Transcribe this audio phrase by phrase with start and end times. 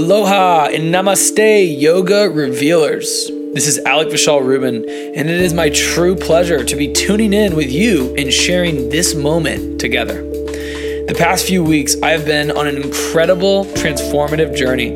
[0.00, 3.30] Aloha and namaste, yoga revealers.
[3.52, 7.54] This is Alec Vishal Rubin, and it is my true pleasure to be tuning in
[7.54, 10.22] with you and sharing this moment together.
[10.22, 14.88] The past few weeks, I have been on an incredible transformative journey.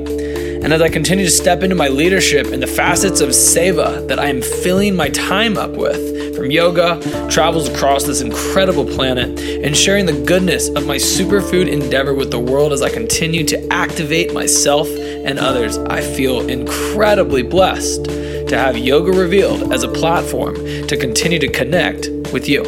[0.64, 4.18] And as I continue to step into my leadership and the facets of seva that
[4.18, 6.13] I am filling my time up with,
[6.44, 7.00] from yoga,
[7.30, 12.38] travels across this incredible planet, and sharing the goodness of my superfood endeavor with the
[12.38, 18.76] world as I continue to activate myself and others, I feel incredibly blessed to have
[18.76, 20.54] Yoga Revealed as a platform
[20.86, 22.62] to continue to connect with you.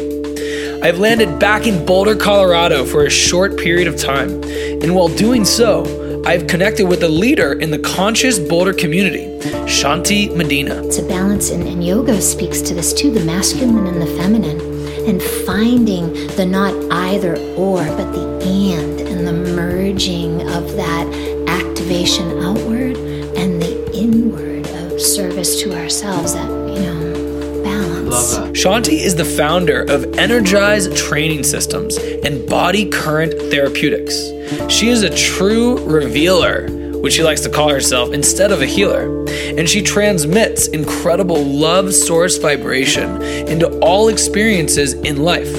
[0.81, 4.41] I've landed back in Boulder, Colorado for a short period of time,
[4.81, 5.83] and while doing so,
[6.27, 10.83] I've connected with a leader in the conscious Boulder community, Shanti Medina.
[10.83, 14.59] It's a balance, and, and yoga speaks to this too the masculine and the feminine,
[15.07, 21.07] and finding the not either or, but the and, and the merging of that
[21.47, 22.97] activation outward
[23.37, 27.06] and the inward of service to ourselves that, you know.
[28.17, 34.15] Shanti is the founder of Energize Training Systems and Body Current Therapeutics.
[34.73, 36.67] She is a true revealer,
[36.99, 39.23] which she likes to call herself, instead of a healer.
[39.29, 45.53] And she transmits incredible love source vibration into all experiences in life.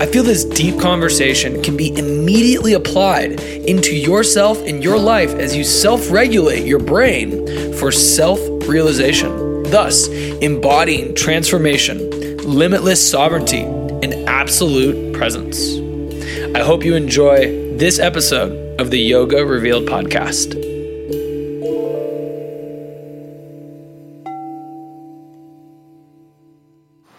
[0.00, 5.54] I feel this deep conversation can be immediately applied into yourself and your life as
[5.54, 9.30] you self regulate your brain for self realization,
[9.64, 12.10] thus embodying transformation,
[12.40, 15.76] limitless sovereignty, and absolute presence.
[16.56, 20.54] I hope you enjoy this episode of the Yoga Revealed podcast.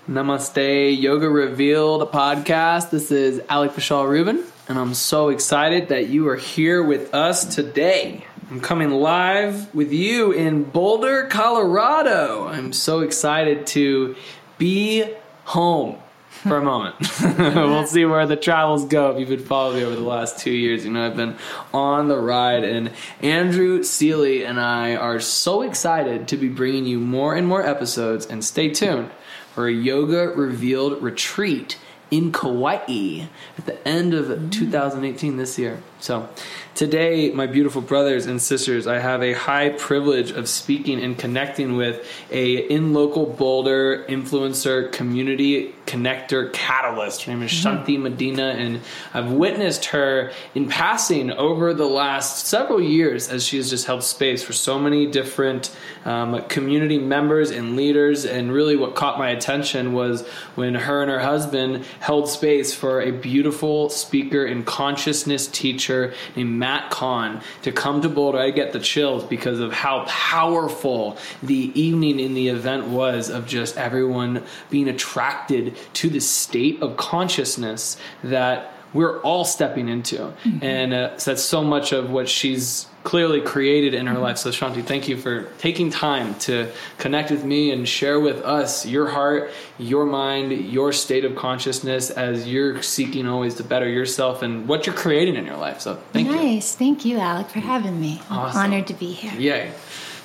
[0.07, 2.91] Namaste, Yoga Revealed podcast.
[2.91, 7.43] This is Alec Vishal Rubin, and I'm so excited that you are here with us
[7.55, 8.23] today.
[8.51, 12.47] I'm coming live with you in Boulder, Colorado.
[12.47, 14.15] I'm so excited to
[14.59, 15.03] be
[15.45, 15.97] home
[16.29, 16.95] for a moment.
[17.39, 19.09] we'll see where the travels go.
[19.09, 21.35] If you've been following me over the last two years, you know I've been
[21.73, 22.91] on the ride, and
[23.23, 28.27] Andrew Seeley and I are so excited to be bringing you more and more episodes.
[28.27, 29.09] And stay tuned
[29.55, 31.79] for a Yoga Revealed retreat
[32.11, 33.25] in Kauai
[33.57, 34.51] at the end of mm.
[34.51, 35.81] 2018 this year.
[35.99, 36.29] So,
[36.75, 41.77] today, my beautiful brothers and sisters, I have a high privilege of speaking and connecting
[41.77, 47.23] with a in local Boulder influencer community connector catalyst.
[47.23, 48.81] Her name is Shanti Medina, and
[49.13, 54.03] I've witnessed her in passing over the last several years as she has just held
[54.03, 58.25] space for so many different um, community members and leaders.
[58.25, 63.01] And really, what caught my attention was when her and her husband held space for
[63.01, 68.39] a beautiful speaker and consciousness teacher named Matt Kahn to come to Boulder.
[68.39, 73.45] I get the chills because of how powerful the evening in the event was of
[73.45, 74.41] just everyone
[74.71, 80.15] being attracted to the state of consciousness that we're all stepping into.
[80.15, 80.65] Mm-hmm.
[80.65, 84.37] And uh, so that's so much of what she's clearly created in her life.
[84.37, 88.85] So, Shanti, thank you for taking time to connect with me and share with us
[88.85, 94.41] your heart, your mind, your state of consciousness as you're seeking always to better yourself
[94.41, 95.79] and what you're creating in your life.
[95.79, 96.35] So, thank nice.
[96.35, 96.43] you.
[96.43, 96.75] Nice.
[96.75, 98.21] Thank you, Alec, for having me.
[98.29, 98.59] Awesome.
[98.59, 99.33] Honored to be here.
[99.39, 99.71] Yay.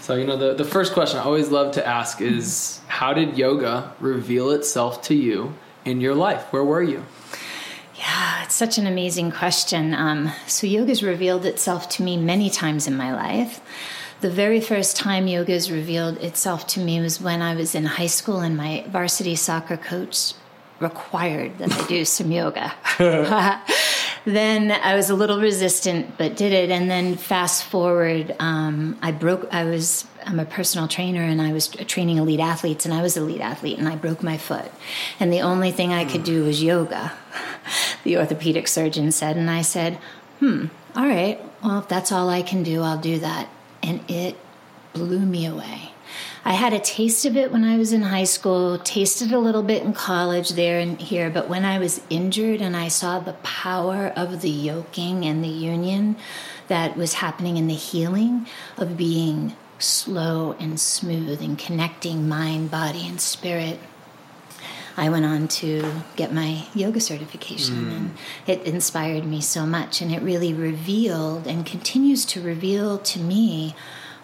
[0.00, 3.38] So, you know, the, the first question I always love to ask is how did
[3.38, 5.54] yoga reveal itself to you
[5.84, 6.52] in your life?
[6.52, 7.04] Where were you?
[8.00, 9.92] Yeah, it's such an amazing question.
[9.92, 13.60] Um, so, yoga's revealed itself to me many times in my life.
[14.22, 18.06] The very first time yoga's revealed itself to me was when I was in high
[18.06, 20.32] school and my varsity soccer coach
[20.78, 22.72] required that I do some yoga.
[24.24, 26.70] then I was a little resistant, but did it.
[26.70, 29.46] And then fast forward, um, I broke.
[29.52, 30.06] I was.
[30.26, 33.40] I'm a personal trainer, and I was training elite athletes, and I was a elite
[33.40, 34.70] athlete, and I broke my foot,
[35.18, 37.12] and the only thing I could do was yoga.
[38.02, 39.98] The orthopedic surgeon said, and I said,
[40.40, 41.38] "Hmm, all right.
[41.62, 43.48] Well, if that's all I can do, I'll do that."
[43.82, 44.36] And it
[44.94, 45.92] blew me away.
[46.44, 49.62] I had a taste of it when I was in high school, tasted a little
[49.62, 53.34] bit in college there and here, but when I was injured and I saw the
[53.34, 56.16] power of the yoking and the union
[56.68, 58.46] that was happening in the healing
[58.78, 63.78] of being slow and smooth and connecting mind, body, and spirit,
[64.96, 67.96] I went on to get my yoga certification, mm.
[67.96, 70.02] and it inspired me so much.
[70.02, 73.74] And it really revealed and continues to reveal to me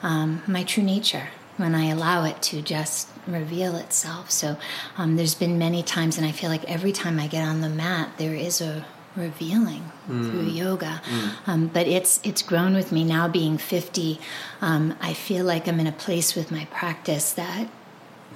[0.02, 4.30] um, my true nature when I allow it to just reveal itself.
[4.30, 4.56] So
[4.98, 7.70] um, there's been many times, and I feel like every time I get on the
[7.70, 8.84] mat, there is a
[9.16, 10.30] revealing mm.
[10.30, 11.00] through yoga.
[11.04, 11.32] Mm.
[11.46, 13.28] Um, but it's it's grown with me now.
[13.28, 14.20] Being 50,
[14.60, 17.68] um, I feel like I'm in a place with my practice that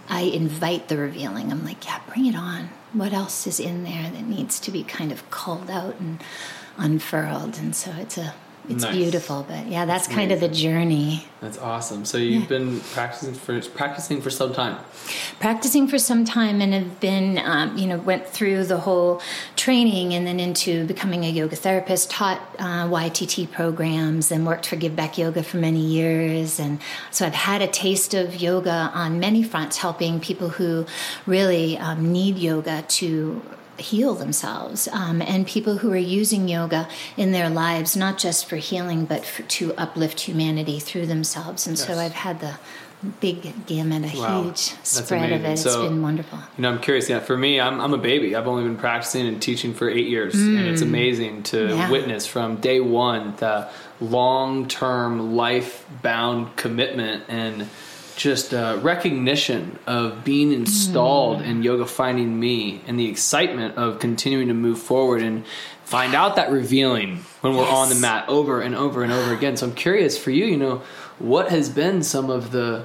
[0.08, 1.52] I invite the revealing.
[1.52, 2.70] I'm like, yeah, bring it on.
[2.92, 6.20] What else is in there that needs to be kind of called out and
[6.76, 7.58] unfurled?
[7.58, 8.34] And so it's a
[8.68, 8.94] it's nice.
[8.94, 11.24] beautiful but yeah that's, that's kind of the journey.
[11.40, 12.04] That's awesome.
[12.04, 12.48] So you've yeah.
[12.48, 14.76] been practicing for practicing for some time.
[15.38, 19.22] Practicing for some time and have been um, you know went through the whole
[19.56, 24.76] training and then into becoming a yoga therapist taught uh, ytt programs and worked for
[24.76, 26.60] give back yoga for many years.
[26.60, 26.80] And
[27.10, 30.86] so i've had a taste of yoga on many fronts helping people who
[31.26, 33.42] really um, need yoga to
[33.80, 38.56] heal themselves um, and people who are using yoga in their lives not just for
[38.56, 41.86] healing but for, to uplift humanity through themselves and yes.
[41.86, 42.54] so i've had the
[43.20, 44.42] big gamut a wow.
[44.42, 47.58] huge spread of it it's so, been wonderful you know i'm curious yeah for me
[47.58, 50.58] i'm, I'm a baby i've only been practicing and teaching for eight years mm.
[50.58, 50.88] and it's mm.
[50.88, 51.90] amazing to yeah.
[51.90, 57.68] witness from day one the long-term life-bound commitment and
[58.20, 61.46] just uh, recognition of being installed mm.
[61.46, 65.42] in yoga finding me and the excitement of continuing to move forward and
[65.84, 67.72] find out that revealing when we're yes.
[67.72, 70.56] on the mat over and over and over again so i'm curious for you you
[70.58, 70.82] know
[71.18, 72.84] what has been some of the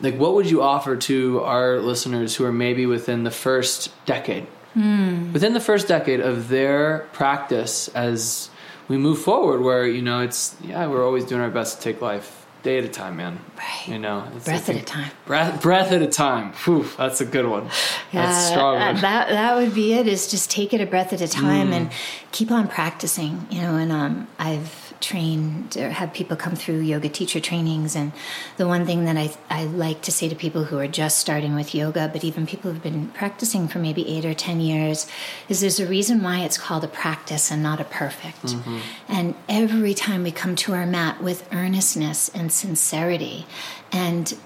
[0.00, 4.48] like what would you offer to our listeners who are maybe within the first decade
[4.76, 5.32] mm.
[5.32, 8.50] within the first decade of their practice as
[8.88, 12.00] we move forward where you know it's yeah we're always doing our best to take
[12.02, 13.40] life day at a time, man.
[13.56, 13.88] Right.
[13.88, 15.10] You know, breath at a time.
[15.26, 16.52] Breath, breath at a time.
[16.64, 17.64] Whew, that's a good one.
[18.12, 18.76] Yeah, that's strong.
[18.76, 20.06] Uh, that that would be it.
[20.06, 21.74] Is just take it a breath at a time mm.
[21.74, 21.92] and
[22.32, 23.46] keep on practicing.
[23.50, 27.96] You know, and um, I've trained or have people come through yoga teacher trainings.
[27.96, 28.12] And
[28.56, 31.54] the one thing that I, I like to say to people who are just starting
[31.54, 35.06] with yoga, but even people who've been practicing for maybe eight or 10 years,
[35.48, 38.46] is there's a reason why it's called a practice and not a perfect.
[38.46, 38.78] Mm-hmm.
[39.08, 43.46] And every time we come to our mat with earnestness and sincerity
[43.92, 44.36] and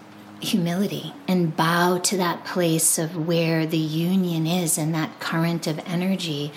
[0.40, 5.80] humility and bow to that place of where the union is and that current of
[5.86, 6.52] energy.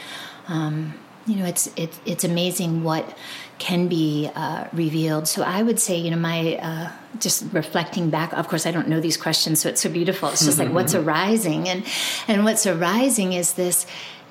[0.48, 0.93] Um,
[1.25, 3.17] you know, it's it, it's amazing what
[3.59, 5.27] can be uh, revealed.
[5.27, 8.33] So I would say, you know, my uh, just reflecting back.
[8.33, 10.29] Of course, I don't know these questions, so it's so beautiful.
[10.29, 11.85] It's just like what's arising, and
[12.27, 13.85] and what's arising is this.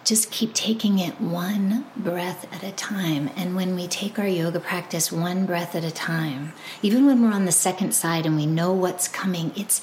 [0.07, 3.29] Just keep taking it one breath at a time.
[3.37, 7.33] And when we take our yoga practice one breath at a time, even when we're
[7.33, 9.81] on the second side and we know what's coming, it's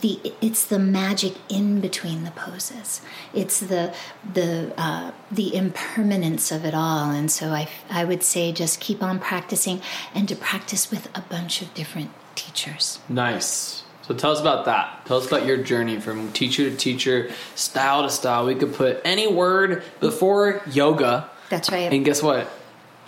[0.00, 3.02] the it's the magic in between the poses.
[3.34, 3.94] It's the
[4.32, 9.02] the uh, the impermanence of it all, and so I I would say just keep
[9.02, 9.82] on practicing
[10.14, 12.98] and to practice with a bunch of different teachers.
[13.10, 13.85] Nice.
[14.06, 15.04] So tell us about that.
[15.06, 18.46] Tell us about your journey from teacher to teacher, style to style.
[18.46, 21.28] We could put any word before yoga.
[21.48, 21.92] That's right.
[21.92, 22.48] And guess what?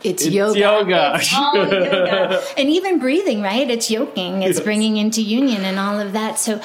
[0.02, 0.58] It's, it's yoga.
[0.58, 1.12] yoga.
[1.16, 2.42] It's yoga.
[2.56, 3.68] And even breathing, right?
[3.70, 4.42] It's yoking.
[4.42, 4.64] It's yes.
[4.64, 6.38] bringing into union and all of that.
[6.38, 6.60] So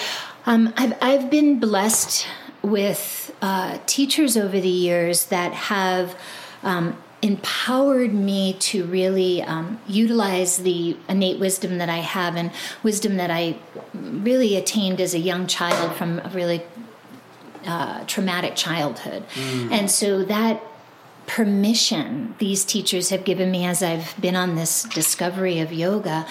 [0.46, 2.28] um, I've, I've been blessed
[2.64, 6.18] with uh, teachers over the years that have
[6.64, 12.52] um, empowered me to really um, utilize the innate wisdom that I have and
[12.84, 13.58] wisdom that I
[13.94, 16.62] really attained as a young child from a really
[17.66, 19.24] uh, traumatic childhood.
[19.72, 20.62] And so that
[21.26, 26.26] permission these teachers have given me as I've been on this discovery of yoga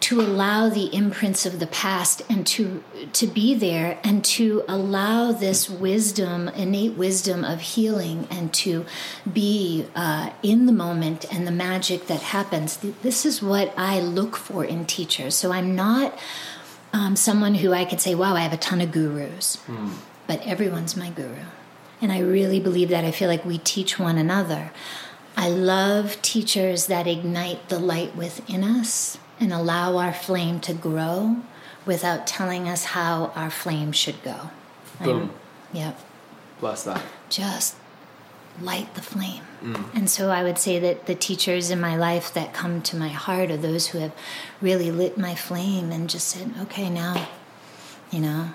[0.00, 5.32] to allow the imprints of the past and to to be there and to allow
[5.32, 8.84] this wisdom innate wisdom of healing and to
[9.30, 12.76] be uh, in the moment and the magic that happens.
[13.02, 15.34] This is what I look for in teachers.
[15.34, 16.16] So I'm not
[16.92, 19.58] um, someone who I could say wow I have a ton of gurus
[20.26, 21.44] but everyone's my guru
[22.06, 23.04] and I really believe that.
[23.04, 24.70] I feel like we teach one another.
[25.36, 31.38] I love teachers that ignite the light within us and allow our flame to grow
[31.84, 34.50] without telling us how our flame should go.
[35.02, 35.32] Boom.
[35.72, 35.98] Yep.
[36.60, 37.02] Bless that.
[37.28, 37.74] Just
[38.60, 39.42] light the flame.
[39.60, 39.92] Mm.
[39.92, 43.08] And so I would say that the teachers in my life that come to my
[43.08, 44.12] heart are those who have
[44.60, 47.26] really lit my flame and just said, okay, now,
[48.12, 48.50] you know,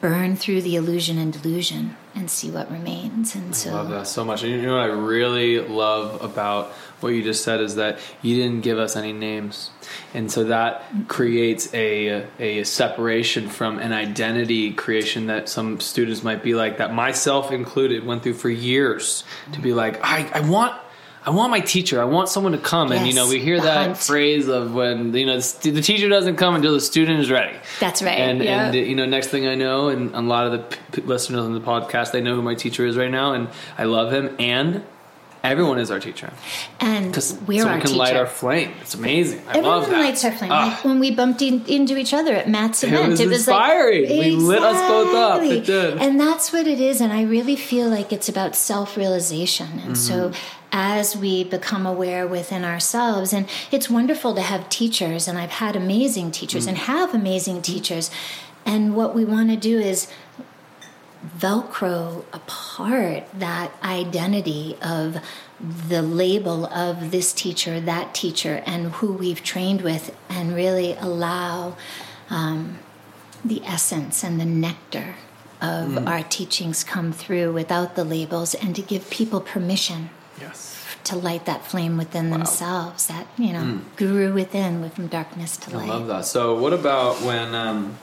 [0.00, 3.34] burn through the illusion and delusion and see what remains.
[3.34, 4.42] And so, Love that so much.
[4.42, 8.36] And you know what I really love about what you just said is that you
[8.36, 9.70] didn't give us any names.
[10.14, 16.42] And so that creates a a separation from an identity creation that some students might
[16.42, 20.74] be like that myself included went through for years to be like I, I want
[21.26, 22.00] I want my teacher.
[22.00, 23.96] I want someone to come, and you know we hear that hunt.
[23.98, 27.56] phrase of when you know the, the teacher doesn't come until the student is ready.
[27.80, 28.66] That's right, And yeah.
[28.66, 31.60] and you know next thing I know, and a lot of the listeners on the
[31.60, 34.36] podcast, they know who my teacher is right now, and I love him.
[34.38, 34.84] And
[35.44, 36.32] everyone is our teacher
[36.80, 37.14] and
[37.46, 37.96] we're someone our can teacher.
[37.96, 38.72] light our flame.
[38.80, 39.38] It's amazing.
[39.46, 40.00] I Everyone love that.
[40.00, 40.50] lights our flame.
[40.50, 40.72] Ah.
[40.74, 43.12] Like when we bumped in, into each other at Matt's event.
[43.12, 44.08] It event, was like- inspiring.
[44.18, 45.42] We lit us both up.
[45.42, 45.98] It did.
[45.98, 47.00] And that's what it is.
[47.00, 49.78] And I really feel like it's about self realization.
[49.84, 50.55] And so Mm-hmm.
[50.72, 55.76] As we become aware within ourselves, and it's wonderful to have teachers, and I've had
[55.76, 56.68] amazing teachers Mm.
[56.68, 58.10] and have amazing teachers.
[58.64, 60.08] And what we want to do is
[61.38, 65.18] velcro apart that identity of
[65.88, 71.76] the label of this teacher, that teacher, and who we've trained with, and really allow
[72.28, 72.78] um,
[73.44, 75.14] the essence and the nectar
[75.62, 80.84] of our teachings come through without the labels, and to give people permission Yes.
[81.04, 85.72] to light that flame within themselves, that you know, guru within, with from darkness to
[85.72, 85.88] I light.
[85.88, 86.24] love that.
[86.24, 87.96] So, what about when, um,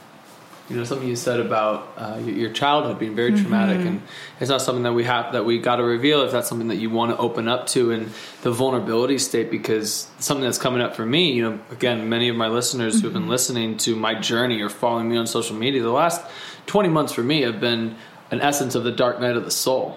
[0.70, 3.88] you know, something you said about uh, your, childhood being very traumatic, Mm-hmm.
[3.88, 4.02] and
[4.40, 6.22] it's not something that we have that we got to reveal.
[6.24, 8.10] If that's something that you want to open up to, and
[8.44, 12.38] the vulnerability state, because something that's coming up for me, you know, again, many of
[12.38, 13.24] my listeners who have Mm-hmm.
[13.24, 16.22] been listening to my journey or following me on social media, the last
[16.66, 17.96] twenty months for me have been
[18.34, 19.96] an essence of the dark night of the soul.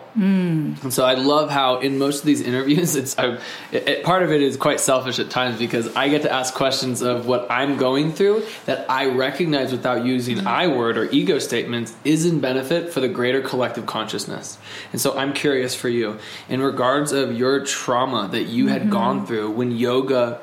[0.82, 3.38] And so I love how in most of these interviews, it's I,
[3.72, 6.52] it, it- part of it is quite selfish at times because I get to ask
[6.52, 10.46] questions of what I'm going through that I recognize without using mm.
[10.46, 14.58] I word or ego statements is in benefit for the greater collective consciousness.
[14.92, 16.18] And so I'm curious for you
[16.50, 18.90] in regards of your trauma that you had mm-hmm.
[18.90, 20.42] gone through when yoga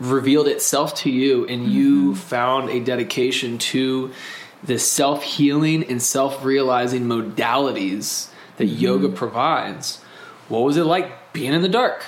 [0.00, 2.14] revealed itself to you and you mm-hmm.
[2.14, 4.10] found a dedication to
[4.62, 8.78] the self healing and self realizing modalities that mm-hmm.
[8.78, 10.00] yoga provides.
[10.48, 12.04] What was it like being in the dark?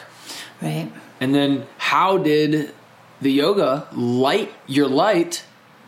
[0.60, 0.90] Right.
[1.20, 2.72] And then how did
[3.20, 5.44] the yoga light your light,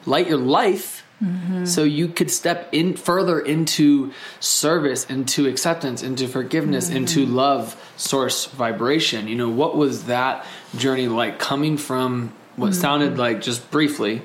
[0.07, 1.65] light your life mm-hmm.
[1.65, 6.99] so you could step in further into service, into acceptance, into forgiveness, mm-hmm.
[6.99, 9.29] into love source vibration?
[9.29, 14.23] You know, what was that journey like coming from what sounded like just briefly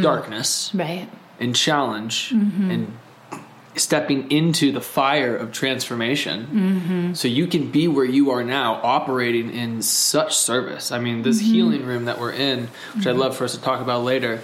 [0.00, 1.08] darkness Right.
[1.44, 2.70] And challenge mm-hmm.
[2.70, 2.98] and
[3.76, 6.46] stepping into the fire of transformation.
[6.46, 7.14] Mm-hmm.
[7.14, 10.92] So you can be where you are now operating in such service.
[10.92, 11.52] I mean this mm-hmm.
[11.52, 14.40] healing room that we're in which i'd love for us to talk about later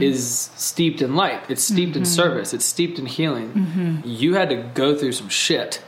[0.00, 1.42] is steeped in light.
[1.48, 2.52] It's steeped in service.
[2.52, 4.02] It's steeped in healing.
[4.04, 5.82] You had to go through some shit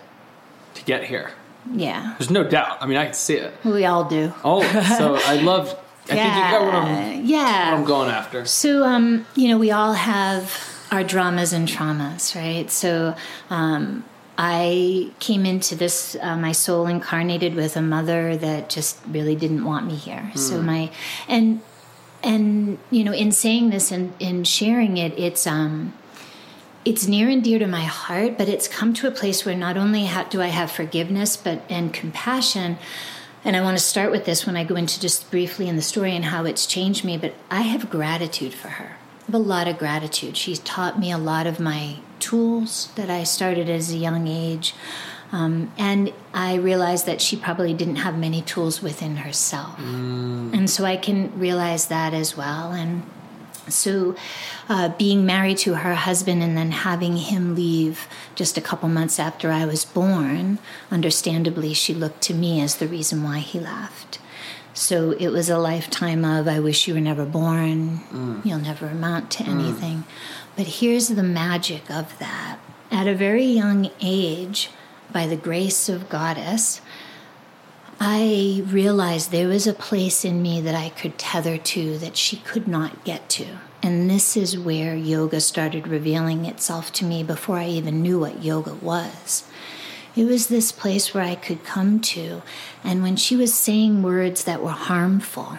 [0.74, 1.32] to get here.
[1.72, 2.14] Yeah.
[2.18, 2.78] there's no doubt.
[2.80, 3.52] I mean i can see it.
[3.64, 4.32] We all do.
[4.44, 4.62] oh
[4.98, 7.70] so i love i think you got what i'm, yeah.
[7.70, 10.52] what I'm going after So, um, you know, we all have
[10.90, 12.70] our dramas and traumas, right?
[12.70, 13.14] So,
[13.50, 14.04] um,
[14.38, 19.64] I came into this, uh, my soul incarnated with a mother that just really didn't
[19.64, 20.30] want me here.
[20.34, 20.90] So my,
[21.26, 21.62] and,
[22.22, 25.94] and, you know, in saying this and in sharing it, it's, um,
[26.84, 29.76] it's near and dear to my heart, but it's come to a place where not
[29.76, 32.78] only ha- do I have forgiveness, but and compassion.
[33.46, 35.82] And I want to start with this when I go into just briefly in the
[35.82, 37.16] story and how it's changed me.
[37.16, 38.96] But I have gratitude for her.
[39.22, 40.36] I have a lot of gratitude.
[40.36, 44.74] She's taught me a lot of my tools that I started as a young age.
[45.30, 49.78] Um, and I realized that she probably didn't have many tools within herself.
[50.52, 52.72] And so I can realize that as well.
[52.72, 53.04] And
[53.68, 54.14] so,
[54.68, 59.18] uh, being married to her husband and then having him leave just a couple months
[59.18, 60.58] after I was born,
[60.90, 64.18] understandably, she looked to me as the reason why he left.
[64.74, 68.00] So it was a lifetime of, I wish you were never born,
[68.44, 70.04] you'll never amount to anything.
[70.54, 72.58] But here's the magic of that.
[72.90, 74.70] At a very young age,
[75.12, 76.82] by the grace of Goddess,
[77.98, 82.36] I realized there was a place in me that I could tether to that she
[82.36, 83.46] could not get to.
[83.82, 88.42] And this is where yoga started revealing itself to me before I even knew what
[88.42, 89.44] yoga was.
[90.14, 92.42] It was this place where I could come to,
[92.82, 95.58] and when she was saying words that were harmful,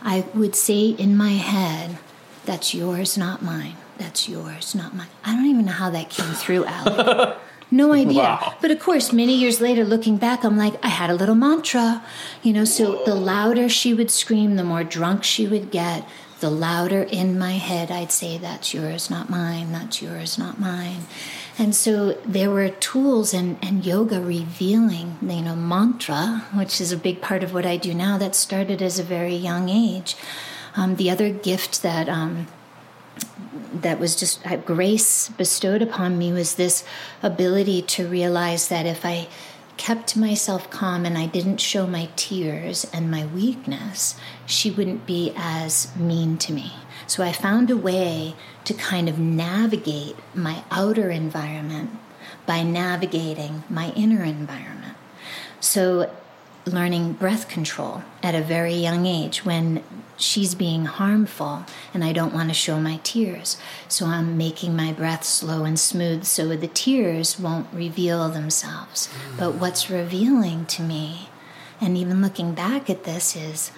[0.00, 1.98] I would say in my head,
[2.44, 3.76] That's yours, not mine.
[3.98, 5.08] That's yours, not mine.
[5.24, 7.36] I don't even know how that came through, Alec.
[7.72, 8.22] No idea.
[8.22, 8.54] Wow.
[8.60, 12.04] But of course, many years later, looking back, I'm like, I had a little mantra.
[12.44, 16.06] You know, so the louder she would scream, the more drunk she would get.
[16.38, 19.72] The louder in my head I'd say, That's yours, not mine.
[19.72, 21.06] That's yours, not mine.
[21.58, 26.96] And so there were tools and, and yoga revealing, you know, mantra, which is a
[26.96, 30.16] big part of what I do now, that started as a very young age.
[30.74, 32.46] Um, the other gift that um,
[33.72, 36.84] that was just uh, grace bestowed upon me was this
[37.22, 39.28] ability to realize that if I
[39.76, 44.14] kept myself calm and I didn't show my tears and my weakness,
[44.46, 46.72] she wouldn't be as mean to me.
[47.06, 48.34] So I found a way
[48.64, 51.90] to kind of navigate my outer environment
[52.46, 54.96] by navigating my inner environment.
[55.60, 56.10] So
[56.66, 59.82] learning breath control at a very young age when
[60.16, 63.56] she's being harmful and I don't want to show my tears.
[63.88, 69.08] So I'm making my breath slow and smooth so the tears won't reveal themselves.
[69.38, 71.28] But what's revealing to me,
[71.80, 73.72] and even looking back at this, is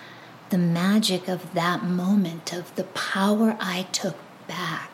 [0.50, 4.90] the magic of that moment of the power I took back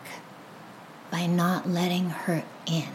[1.10, 2.88] by not letting her in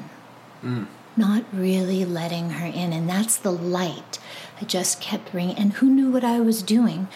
[0.64, 0.88] mm.
[1.17, 2.93] Not really letting her in.
[2.93, 4.19] And that's the light
[4.62, 5.55] I just kept bringing.
[5.57, 7.07] And who knew what I was doing?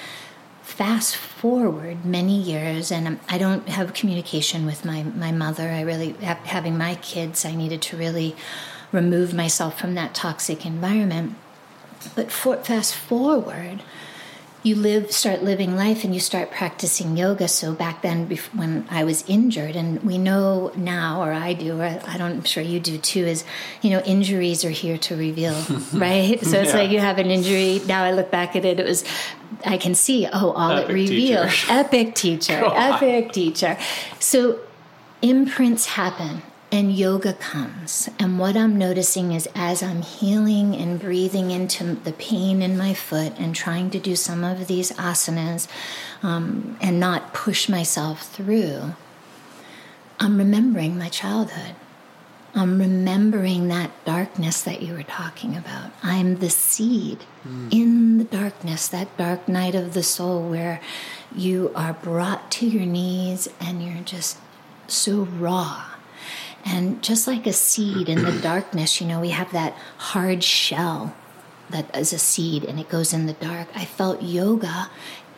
[0.62, 5.69] Fast forward many years, and I don't have communication with my, my mother.
[5.69, 8.36] I really, having my kids, I needed to really
[8.91, 11.36] remove myself from that toxic environment.
[12.15, 13.82] But for, fast forward,
[14.62, 17.48] you live start living life and you start practicing yoga.
[17.48, 21.86] So back then when i was injured and we know now or i do or
[21.86, 23.43] i don't i'm sure you do too is
[23.82, 25.54] you know injuries are here to reveal
[25.93, 26.39] right?
[26.43, 26.80] So it's Yeah.
[26.80, 27.82] like you have an injury.
[27.88, 29.04] Now i look back at it it was
[29.65, 31.52] i can see oh all Epic it reveals.
[31.52, 31.74] Teacher.
[31.74, 33.78] epic teacher epic teacher.
[34.19, 34.60] So
[35.22, 38.10] imprints happen and yoga comes.
[38.19, 42.93] And what I'm noticing is as I'm healing and breathing into the pain in my
[42.93, 45.67] foot and trying to do some of these asanas
[46.21, 48.93] um, and not push myself through,
[50.19, 51.75] I'm remembering my childhood.
[52.55, 55.91] I'm remembering that darkness that you were talking about.
[56.01, 57.19] I'm the seed
[57.71, 60.82] in the darkness, that dark night of the soul where
[61.36, 64.38] you are brought to your knees and you're just
[64.88, 65.86] so raw.
[66.65, 71.15] And just like a seed in the darkness, you know, we have that hard shell
[71.69, 73.67] that is a seed and it goes in the dark.
[73.75, 74.89] I felt yoga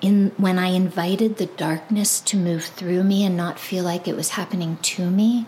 [0.01, 4.15] in when I invited the darkness to move through me and not feel like it
[4.15, 5.45] was happening to me.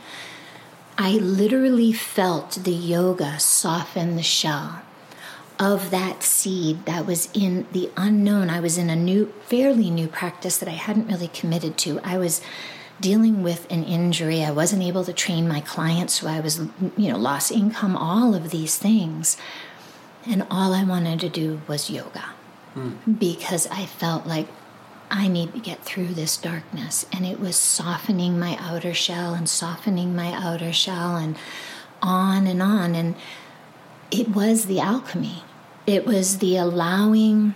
[0.97, 4.83] I literally felt the yoga soften the shell
[5.59, 8.49] of that seed that was in the unknown.
[8.49, 11.99] I was in a new, fairly new practice that I hadn't really committed to.
[12.03, 12.41] I was
[12.99, 14.43] dealing with an injury.
[14.43, 16.59] I wasn't able to train my clients, so I was,
[16.97, 19.37] you know, lost income, all of these things.
[20.25, 22.33] And all I wanted to do was yoga
[22.73, 23.13] hmm.
[23.13, 24.47] because I felt like
[25.11, 27.05] I need to get through this darkness.
[27.11, 31.35] And it was softening my outer shell and softening my outer shell and
[32.01, 32.95] on and on.
[32.95, 33.15] And
[34.11, 35.43] it was the alchemy,
[35.85, 37.55] it was the allowing.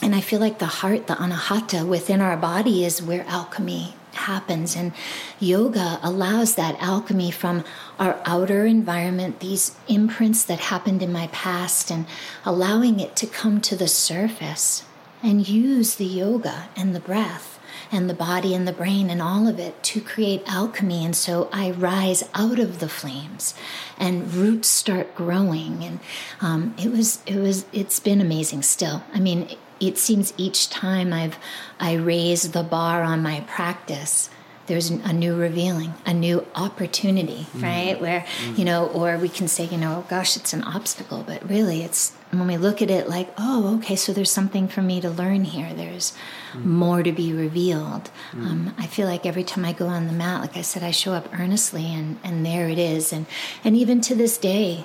[0.00, 4.76] And I feel like the heart, the anahata within our body is where alchemy happens.
[4.76, 4.92] And
[5.40, 7.64] yoga allows that alchemy from
[7.98, 12.06] our outer environment, these imprints that happened in my past, and
[12.44, 14.84] allowing it to come to the surface
[15.22, 19.46] and use the yoga and the breath and the body and the brain and all
[19.46, 21.04] of it to create alchemy.
[21.04, 23.54] And so I rise out of the flames
[23.98, 25.84] and roots start growing.
[25.84, 26.00] And
[26.40, 29.04] um, it was, it was, it's been amazing still.
[29.12, 29.56] I mean,
[29.88, 31.36] it seems each time I've,
[31.80, 34.30] I raise the bar on my practice,
[34.68, 37.62] there's a new revealing, a new opportunity, Mm.
[37.62, 38.00] right?
[38.00, 38.24] Where,
[38.56, 42.12] you know, or we can say, you know, gosh, it's an obstacle, but really it's
[42.30, 45.44] when we look at it like, oh, okay, so there's something for me to learn
[45.44, 45.74] here.
[45.74, 46.12] There's
[46.54, 46.64] Mm.
[46.66, 48.10] more to be revealed.
[48.34, 50.90] Um, I feel like every time I go on the mat, like I said, I
[50.92, 53.12] show up earnestly, and and there it is.
[53.12, 53.24] And
[53.64, 54.84] and even to this day,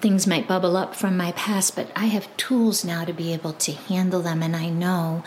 [0.00, 3.52] things might bubble up from my past, but I have tools now to be able
[3.54, 4.42] to handle them.
[4.42, 5.24] And I know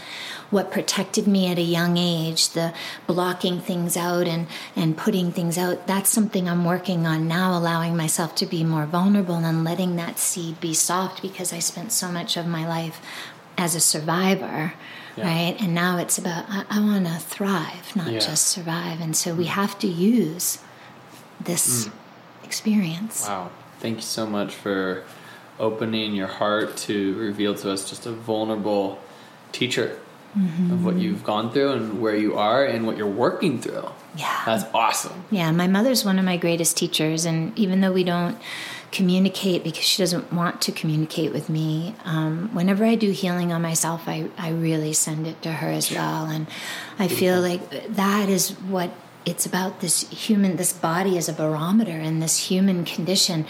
[0.50, 2.74] what protected me at a young age, the
[3.08, 5.88] blocking things out and, and putting things out.
[5.88, 10.20] That's something I'm working on now, allowing myself to be more vulnerable and letting that
[10.20, 13.02] seed be soft because I spent so much of my life
[13.58, 14.74] as a survivor.
[15.18, 15.58] Right.
[15.60, 18.20] And now it's about, I, I want to thrive, not Yeah.
[18.20, 19.02] just survive.
[19.02, 19.50] And so we mm.
[19.50, 20.60] have to use
[21.42, 21.92] this mm.
[22.44, 23.28] experience.
[23.28, 23.52] Wow.
[23.80, 25.04] Thank you so much for
[25.60, 29.00] opening your heart to reveal to us just a vulnerable
[29.52, 30.00] teacher
[30.72, 33.90] of what you've gone through and where you are and what you're working through.
[34.16, 34.42] Yeah.
[34.46, 35.24] That's awesome.
[35.32, 38.38] Yeah, my mother's one of my greatest teachers, and even though we don't
[38.92, 43.62] communicate because she doesn't want to communicate with me, um, whenever I do healing on
[43.62, 46.26] myself, I, I really send it to her as well.
[46.26, 46.48] And
[47.00, 48.92] I feel like that is what
[49.26, 53.46] it's about this human, this body as a barometer and this human condition.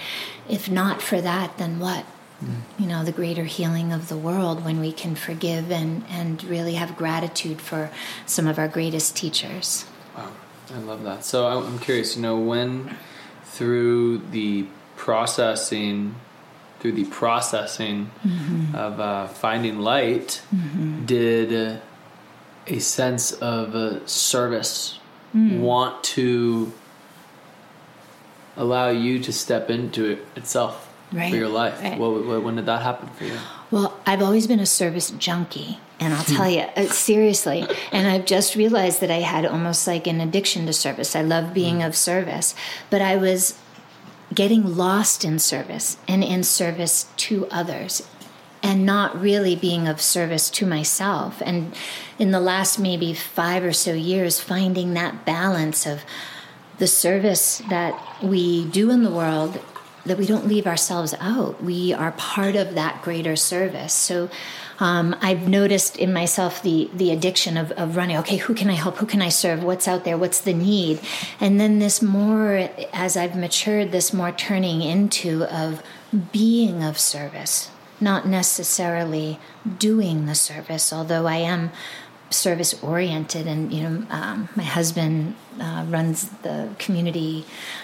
[0.48, 2.06] If not for that, then what?
[2.78, 6.76] You know, the greater healing of the world when we can forgive and, and really
[6.76, 7.92] have gratitude for
[8.26, 9.86] some of our greatest teachers.
[10.18, 10.32] Wow.
[10.74, 11.26] I love that.
[11.26, 12.96] So I'm curious, you know, when
[13.44, 16.16] through the processing,
[16.80, 18.12] through the processing
[18.74, 20.42] of uh, finding light,
[21.06, 21.80] did uh,
[22.68, 24.99] a sense of uh, service
[25.34, 26.72] want to
[28.58, 31.82] allow you to step into it itself Right, for your life?
[31.82, 31.98] right.
[31.98, 33.38] What, what, when did that happen for you?
[33.72, 37.66] Well, I've always been a service junkie, and I'll tell you uh, seriously.
[37.92, 41.16] And I've just realized that I had almost like an addiction to service.
[41.16, 42.54] I love being of service,
[42.90, 43.58] but I was
[44.36, 48.08] getting lost in service and in service to others
[48.62, 51.42] and not really being of service to myself.
[51.46, 51.74] And
[52.18, 56.04] in the last maybe five or so years, finding that balance of
[56.78, 59.60] the service that we do in the world
[60.06, 61.62] that we don't leave ourselves out.
[61.64, 63.94] We are part of that greater service.
[63.94, 64.30] So
[64.80, 68.18] um, I've noticed in myself the the addiction of, of running.
[68.18, 68.98] Okay, who can I help?
[68.98, 69.64] Who can I serve?
[69.64, 70.18] What's out there?
[70.18, 71.02] What's the need?
[71.40, 75.84] And then this more, as I've matured, this more turning into of
[76.32, 77.70] being of service,
[78.02, 79.40] not necessarily
[79.78, 80.94] doing the service.
[80.94, 81.72] Although I am
[82.32, 87.44] service oriented and you know um, my husband uh, runs the community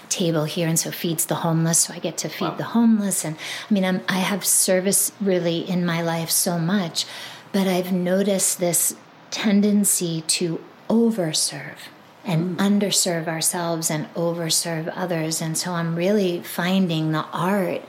[0.09, 3.35] table here and so feeds the homeless so i get to feed the homeless and
[3.67, 7.05] i mean I'm, i have service really in my life so much
[7.51, 8.95] but i've noticed this
[9.31, 11.89] tendency to overserve
[12.25, 15.41] and underserve ourselves and overserve others.
[15.41, 17.83] And so I'm really finding the art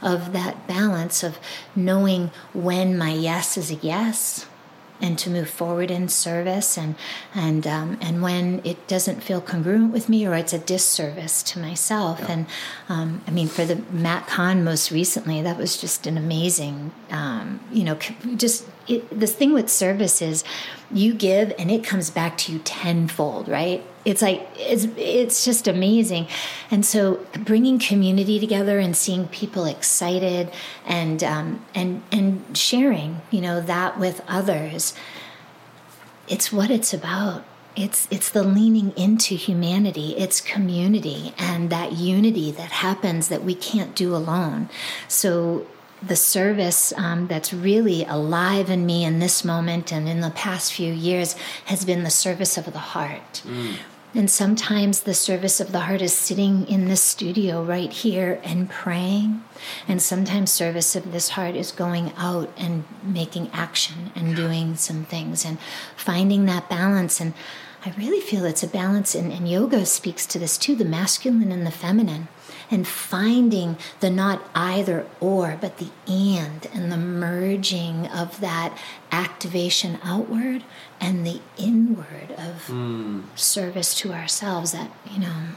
[0.00, 1.38] of that balance of
[1.76, 4.46] knowing when my yes is a yes
[5.02, 6.94] and to move forward in service and
[7.34, 11.58] and um, and when it doesn't feel congruent with me or it's a disservice to
[11.58, 12.46] myself and
[12.88, 17.60] um, I mean for the Matt Kahn most recently that was just an amazing um,
[17.72, 17.96] you know
[18.36, 20.44] just it, this thing with service is
[20.90, 23.84] you give and it comes back to you tenfold right?
[24.04, 26.26] It's like it's it's just amazing.
[26.70, 30.50] And so bringing community together and seeing people excited
[30.84, 34.94] and um, and and sharing you know that with others
[36.28, 37.44] it's what it's about.
[37.74, 40.14] It's it's the leaning into humanity.
[40.16, 44.68] It's community and that unity that happens that we can't do alone.
[45.08, 45.66] So
[46.06, 50.72] the service um, that's really alive in me in this moment and in the past
[50.72, 51.34] few years
[51.66, 53.42] has been the service of the heart
[54.14, 58.68] and sometimes the service of the heart is sitting in this studio right here and
[58.68, 59.42] praying.
[59.88, 65.04] And sometimes service of this heart is going out and making action and doing some
[65.04, 65.58] things and
[65.96, 67.20] finding that balance.
[67.20, 67.32] And
[67.86, 71.50] I really feel it's a balance, and, and yoga speaks to this too the masculine
[71.50, 72.28] and the feminine.
[72.72, 78.76] And finding the not either or, but the and, and the merging of that
[79.12, 80.64] activation outward
[80.98, 83.20] and the inward of hmm.
[83.34, 85.48] service to ourselves, that, you know,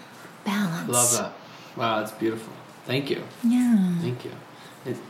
[0.44, 0.90] balance.
[0.90, 1.34] Love that.
[1.78, 2.54] Wow, that's beautiful.
[2.86, 3.24] Thank you.
[3.44, 3.96] Yeah.
[4.02, 4.32] Thank you.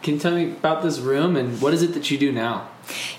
[0.02, 2.70] Can you tell me about this room and what is it that you do now?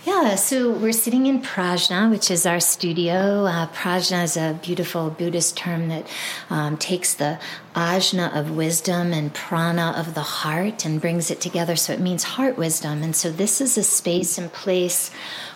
[0.04, 3.44] Yeah, so we're sitting in Prajna, which is our studio.
[3.44, 6.06] Uh, Prajna is a beautiful Buddhist term that
[6.48, 7.38] um, takes the
[7.76, 11.76] ajna of wisdom and prana of the heart and brings it together.
[11.76, 13.02] So it means heart wisdom.
[13.02, 15.10] And so this is a space and place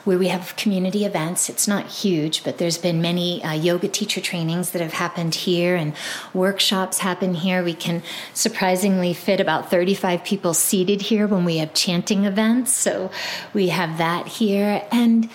[0.04, 1.48] where we have community events.
[1.48, 5.76] It's not huge, but there's been many uh, yoga teacher trainings that have happened here
[5.76, 5.94] and
[6.34, 7.64] workshops happen here.
[7.64, 8.02] We can
[8.34, 12.72] surprisingly fit about 35 people seated here when we have chanting events.
[12.72, 13.10] So
[13.54, 14.86] we have that here.
[14.90, 15.28] And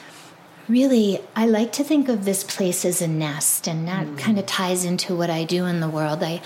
[0.67, 4.17] really, I like to think of this place as a nest, and that mm.
[4.17, 6.21] kind of ties into what I do in the world.
[6.23, 6.41] I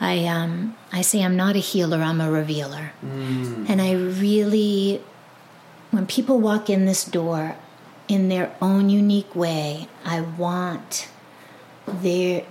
[0.00, 2.92] I um, I say I'm not a healer, I'm a revealer.
[3.04, 3.68] Mm.
[3.68, 5.02] And I really
[5.90, 7.56] when people walk in this door
[8.08, 11.08] in their own unique way, I want
[11.86, 12.44] their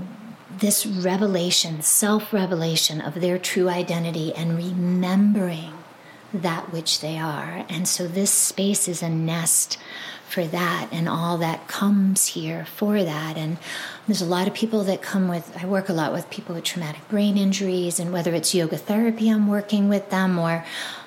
[0.58, 5.75] this revelation, self-revelation of their true identity and remembering
[6.42, 7.66] that which they are.
[7.70, 9.78] And so this space is a nest
[10.28, 13.38] for that and all that comes here for that.
[13.38, 13.58] And
[14.08, 16.64] there's a lot of people that come with, I work a lot with people with
[16.64, 20.66] traumatic brain injuries, and whether it's yoga therapy, I'm working with them, or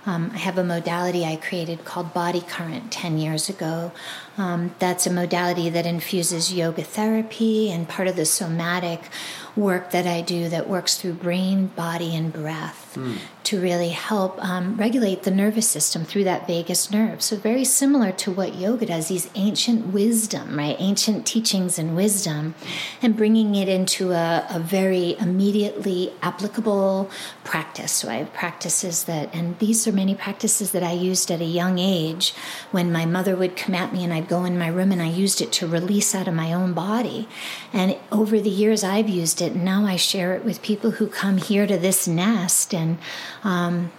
[0.08, 3.92] um, I have a modality I created called Body Current 10 years ago.
[4.38, 9.10] Um, that's a modality that infuses yoga therapy and part of the somatic
[9.58, 13.18] work that I do that works through brain, body, and breath mm.
[13.42, 17.20] to really help um, regulate the nervous system through that vagus nerve.
[17.20, 20.76] So, very similar to what yoga does, these ancient wisdom, right?
[20.78, 22.54] Ancient teachings and wisdom,
[23.02, 27.10] and bringing it into a, a very immediately applicable
[27.42, 27.90] practice.
[27.90, 31.44] So, I have practices that, and these are many practices that I used at a
[31.44, 32.32] young age
[32.70, 35.08] when my mother would come at me and I'd go in my room and I
[35.08, 37.26] used it to release out of my own body.
[37.72, 41.08] And over the years, I've used it and Now I share it with people who
[41.08, 42.98] come here to this nest and
[43.42, 43.90] um,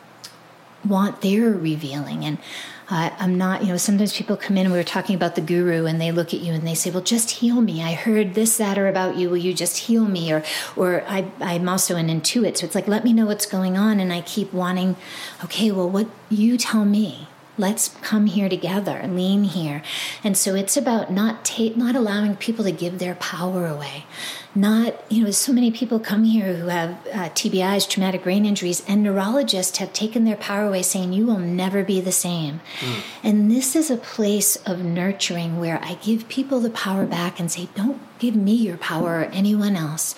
[0.88, 2.24] want their revealing.
[2.24, 2.38] And
[2.90, 5.42] uh, I'm not, you know, sometimes people come in and we were talking about the
[5.42, 7.84] guru and they look at you and they say, well, just heal me.
[7.84, 9.30] I heard this, that, or about you.
[9.30, 10.32] Will you just heal me?
[10.34, 10.44] Or,
[10.76, 12.58] or I, I'm also an intuit.
[12.58, 14.00] So it's like, let me know what's going on.
[14.00, 14.96] And I keep wanting,
[15.44, 17.28] okay, well, what you tell me
[17.60, 19.82] let's come here together lean here
[20.24, 24.06] and so it's about not ta- not allowing people to give their power away
[24.56, 28.84] not, you know, so many people come here who have uh, TBIs, traumatic brain injuries,
[28.88, 32.62] and neurologists have taken their power away, saying, You will never be the same.
[32.80, 33.02] Mm.
[33.24, 37.52] And this is a place of nurturing where I give people the power back and
[37.52, 40.16] say, Don't give me your power or anyone else.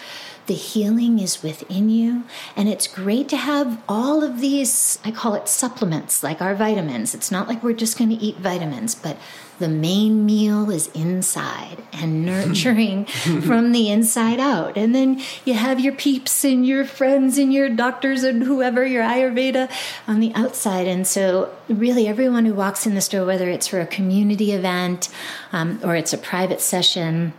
[0.47, 2.23] The healing is within you.
[2.55, 7.13] And it's great to have all of these, I call it supplements, like our vitamins.
[7.13, 9.17] It's not like we're just going to eat vitamins, but
[9.61, 14.75] the main meal is inside and nurturing from the inside out.
[14.75, 19.03] And then you have your peeps and your friends and your doctors and whoever, your
[19.03, 19.71] Ayurveda
[20.07, 20.87] on the outside.
[20.87, 25.09] And so, really, everyone who walks in the store, whether it's for a community event
[25.53, 27.33] um, or it's a private session,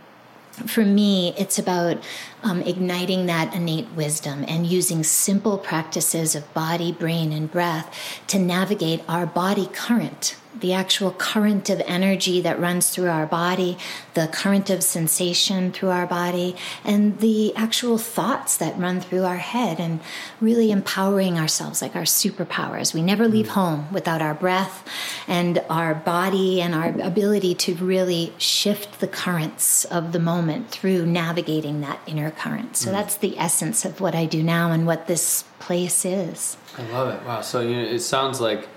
[0.53, 1.97] for me, it's about
[2.43, 8.37] um, igniting that innate wisdom and using simple practices of body, brain, and breath to
[8.37, 13.77] navigate our body current the actual current of energy that runs through our body,
[14.13, 19.37] the current of sensation through our body, and the actual thoughts that run through our
[19.37, 19.99] head, and
[20.39, 22.93] really empowering ourselves like our superpowers.
[22.93, 23.51] We never leave mm.
[23.51, 24.87] home without our breath
[25.27, 31.05] and our body and our ability to really shift the currents of the moment through
[31.05, 32.77] navigating that inner current.
[32.77, 32.93] So mm.
[32.93, 36.57] that's the essence of what I do now and what this place is.
[36.77, 37.25] I love it.
[37.25, 37.41] Wow.
[37.41, 38.67] So you know, it sounds like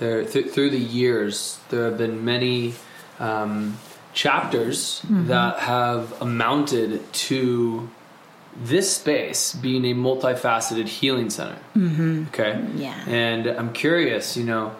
[0.00, 2.74] there th- through the years there have been many
[3.20, 3.78] um,
[4.12, 5.28] chapters mm-hmm.
[5.28, 7.88] that have amounted to
[8.56, 11.58] this space being a multifaceted healing center.
[11.76, 12.24] Mm-hmm.
[12.28, 12.66] Okay.
[12.74, 13.04] Yeah.
[13.06, 14.74] And I'm curious, you know,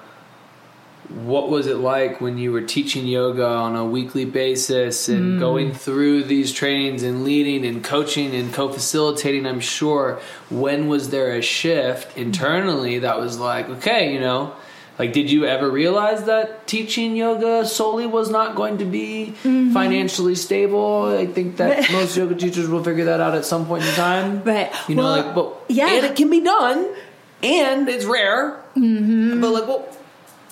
[1.10, 5.40] what was it like when you were teaching yoga on a weekly basis and mm.
[5.40, 11.34] going through these trainings and leading and coaching and co-facilitating i'm sure when was there
[11.34, 14.54] a shift internally that was like okay you know
[15.00, 19.72] like, did you ever realize that teaching yoga solely was not going to be mm-hmm.
[19.72, 21.16] financially stable?
[21.18, 24.42] I think that most yoga teachers will figure that out at some point in time.
[24.42, 26.94] But You know, well, like, but yeah, and it can be done,
[27.42, 28.62] and it's rare.
[28.76, 29.40] Mm-hmm.
[29.40, 29.88] But like, well,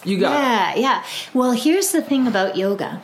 [0.04, 0.30] you got.
[0.32, 0.80] Yeah, it.
[0.80, 1.04] yeah.
[1.34, 3.02] Well, here's the thing about yoga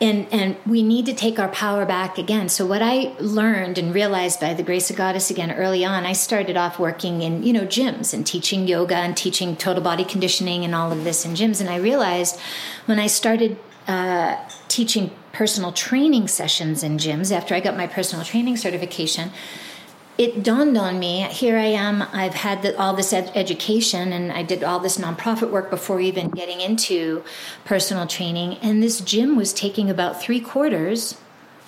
[0.00, 2.48] and and we need to take our power back again.
[2.48, 6.12] So what i learned and realized by the grace of goddess again early on i
[6.12, 10.64] started off working in you know gyms and teaching yoga and teaching total body conditioning
[10.64, 11.60] and all of this in gyms.
[11.60, 12.38] And i realized
[12.86, 13.56] when i started
[13.88, 14.36] uh,
[14.68, 19.30] teaching personal training sessions in gyms after i got my personal training certification
[20.18, 24.32] it dawned on me here i am i've had the, all this ed- education and
[24.32, 27.22] i did all this nonprofit work before even getting into
[27.64, 31.16] personal training and this gym was taking about three quarters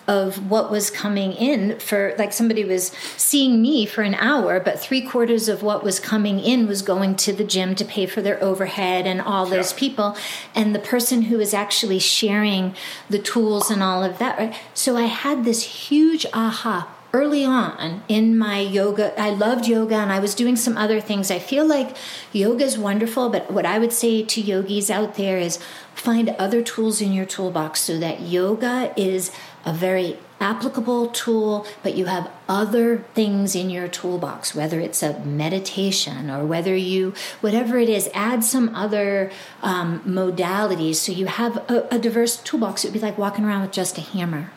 [0.06, 4.80] of what was coming in for like somebody was seeing me for an hour but
[4.80, 8.22] three quarters of what was coming in was going to the gym to pay for
[8.22, 10.16] their overhead and all those people
[10.54, 12.74] and the person who was actually sharing
[13.10, 14.56] the tools and all of that right?
[14.72, 20.12] so i had this huge aha early on in my yoga i loved yoga and
[20.12, 21.30] i was doing some other things.
[21.30, 21.96] I feel like
[22.32, 25.58] yoga is wonderful but what i would say to yogis out there is
[25.94, 29.32] find other tools in your toolbox so that yoga is
[29.64, 35.18] a very applicable tool, but you have other things in your toolbox, whether it's a
[35.20, 39.30] meditation or whether you, whatever it is, add some other
[39.62, 40.96] um, modalities.
[40.96, 42.84] So you have a, a diverse toolbox.
[42.84, 44.50] It would be like walking around with just a hammer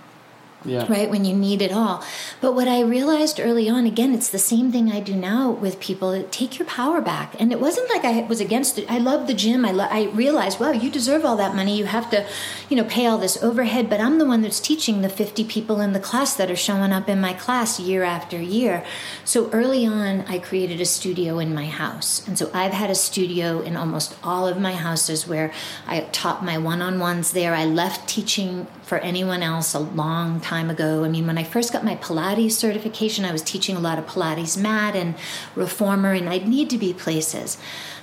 [0.65, 0.85] yeah.
[0.91, 2.03] right when you need it all.
[2.39, 5.79] But what i realized early on again it's the same thing i do now with
[5.79, 6.23] people.
[6.31, 7.35] Take your power back.
[7.39, 8.89] And it wasn't like i was against it.
[8.89, 9.65] I love the gym.
[9.65, 11.77] I, lo- I realized wow you deserve all that money.
[11.77, 12.25] You have to
[12.69, 13.89] you know pay all this overhead.
[13.89, 16.91] But i'm the one that's teaching the 50 people in the class that are showing
[16.91, 18.85] up in my class year after year.
[19.25, 22.27] So early on i created a studio in my house.
[22.27, 25.51] And so i've had a studio in almost all of my houses where
[25.87, 27.53] i taught my one-on-ones there.
[27.55, 31.03] I left teaching for anyone else a long time ago.
[31.03, 34.05] I mean, when I first got my Pilates certification, I was teaching a lot of
[34.05, 35.15] Pilates mat and
[35.55, 37.57] reformer, and I'd need to be places.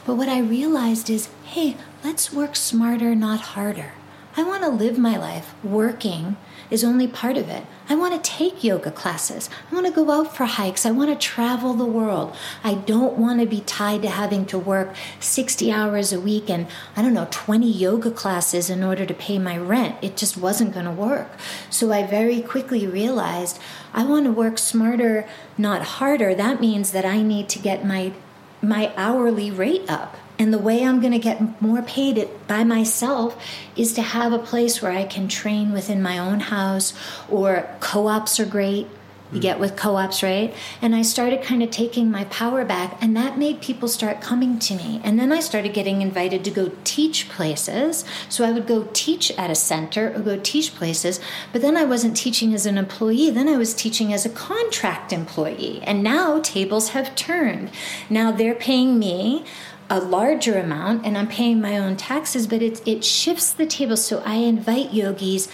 [0.06, 3.92] But what I realized is hey, let's work smarter, not harder.
[4.37, 6.37] I want to live my life working
[6.70, 7.64] is only part of it.
[7.88, 9.48] I want to take yoga classes.
[9.70, 10.85] I want to go out for hikes.
[10.85, 12.37] I want to travel the world.
[12.62, 16.66] I don't want to be tied to having to work 60 hours a week and,
[16.96, 19.96] I don't know, 20 yoga classes in order to pay my rent.
[20.02, 21.31] It just wasn't going to work.
[21.70, 23.59] So I very quickly realized
[23.94, 25.26] I want to work smarter,
[25.57, 26.35] not harder.
[26.35, 28.12] That means that I need to get my
[28.61, 32.62] my hourly rate up and the way I'm going to get more paid it by
[32.64, 33.42] myself
[33.77, 36.94] is to have a place where I can train within my own house
[37.29, 38.87] or co-ops are great.
[39.31, 39.42] You mm.
[39.42, 40.55] get with co ops, right?
[40.81, 44.59] And I started kind of taking my power back, and that made people start coming
[44.61, 45.03] to me.
[45.05, 48.07] And then I started getting invited to go teach places.
[48.31, 51.20] So I would go teach at a center or go teach places,
[51.53, 55.12] but then I wasn't teaching as an employee, then I was teaching as a contract
[55.12, 55.83] employee.
[55.83, 57.70] And now tables have turned.
[58.09, 59.44] Now they're paying me
[59.90, 63.96] a larger amount and I'm paying my own taxes, but it, it shifts the table.
[63.96, 65.48] So I invite yogis.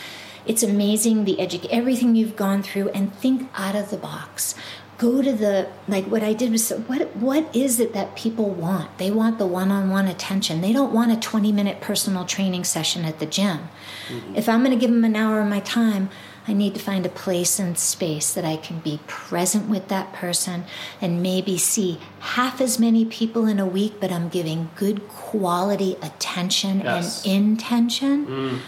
[0.46, 4.54] It's amazing the edu- everything you've gone through and think out of the box.
[4.98, 8.96] Go to the like what I did was what what is it that people want?
[8.98, 10.60] They want the one-on-one attention.
[10.60, 13.68] They don't want a 20-minute personal training session at the gym.
[14.08, 14.36] Mm-hmm.
[14.36, 16.10] If I'm going to give them an hour of my time,
[16.46, 20.12] I need to find a place and space that I can be present with that
[20.12, 20.64] person
[21.00, 25.96] and maybe see half as many people in a week, but I'm giving good quality
[26.02, 27.24] attention yes.
[27.24, 28.26] and intention.
[28.26, 28.58] Mm.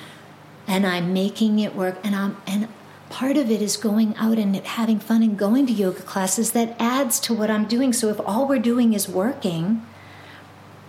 [0.66, 1.98] And I'm making it work.
[2.02, 2.68] And I'm and
[3.10, 6.74] part of it is going out and having fun and going to yoga classes that
[6.78, 7.92] adds to what I'm doing.
[7.92, 9.86] So if all we're doing is working,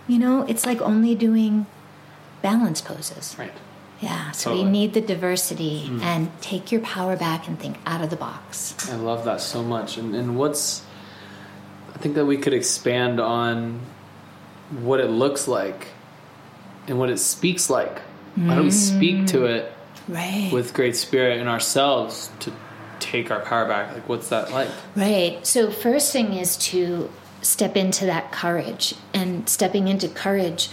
[0.08, 1.66] you know, it's like only doing
[2.42, 3.36] balance poses.
[3.38, 3.52] Right.
[4.00, 4.64] Yeah, so totally.
[4.64, 6.00] we need the diversity mm.
[6.02, 8.88] and take your power back and think out of the box.
[8.90, 9.98] I love that so much.
[9.98, 10.84] And, and what's,
[11.94, 13.80] I think that we could expand on
[14.70, 15.88] what it looks like
[16.86, 18.00] and what it speaks like.
[18.36, 18.46] Mm.
[18.46, 19.56] How do we speak to mm.
[19.56, 19.72] it
[20.06, 20.50] right.
[20.52, 22.52] with great spirit in ourselves to
[23.00, 23.94] take our power back?
[23.94, 24.68] Like, what's that like?
[24.94, 25.44] Right.
[25.44, 27.10] So, first thing is to
[27.42, 28.94] step into that courage.
[29.14, 30.68] And stepping into courage,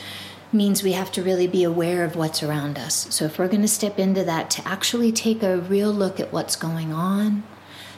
[0.55, 3.07] means we have to really be aware of what's around us.
[3.13, 6.33] So, if we're going to step into that, to actually take a real look at
[6.33, 7.43] what's going on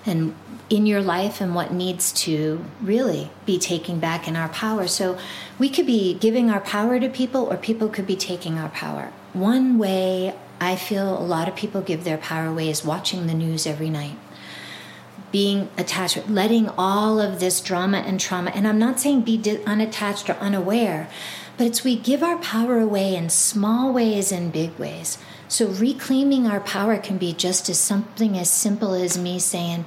[0.05, 0.35] and
[0.69, 4.87] in your life and what needs to really be taking back in our power.
[4.87, 5.17] So,
[5.57, 9.13] we could be giving our power to people, or people could be taking our power.
[9.33, 13.33] One way I feel a lot of people give their power away is watching the
[13.33, 14.17] news every night
[15.31, 20.29] being attached, letting all of this drama and trauma, and I'm not saying be unattached
[20.29, 21.09] or unaware,
[21.57, 25.17] but it's we give our power away in small ways and big ways.
[25.47, 29.85] So reclaiming our power can be just as something as simple as me saying,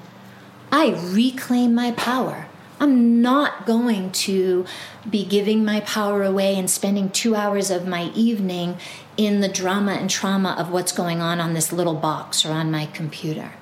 [0.73, 2.47] I reclaim my power.
[2.81, 4.65] I'm not going to
[5.09, 8.79] be giving my power away and spending two hours of my evening
[9.27, 12.71] in the drama and trauma of what's going on on this little box or on
[12.71, 13.53] my computer.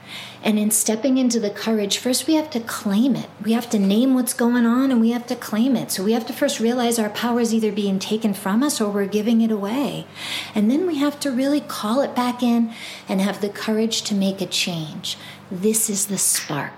[0.40, 3.29] And in stepping into the courage, first we have to claim it.
[3.42, 5.90] We have to name what's going on and we have to claim it.
[5.90, 8.88] So we have to first realize our power is either being taken from us or
[8.88, 10.07] we're giving it away.
[10.55, 12.73] And then we have to really call it back in
[13.09, 15.18] and have the courage to make a change.
[15.51, 16.73] This is the spark.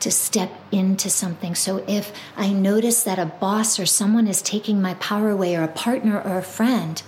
[0.00, 1.54] to step into something.
[1.54, 5.62] So if I notice that a boss or someone is taking my power away, or
[5.62, 7.02] a partner or a friend,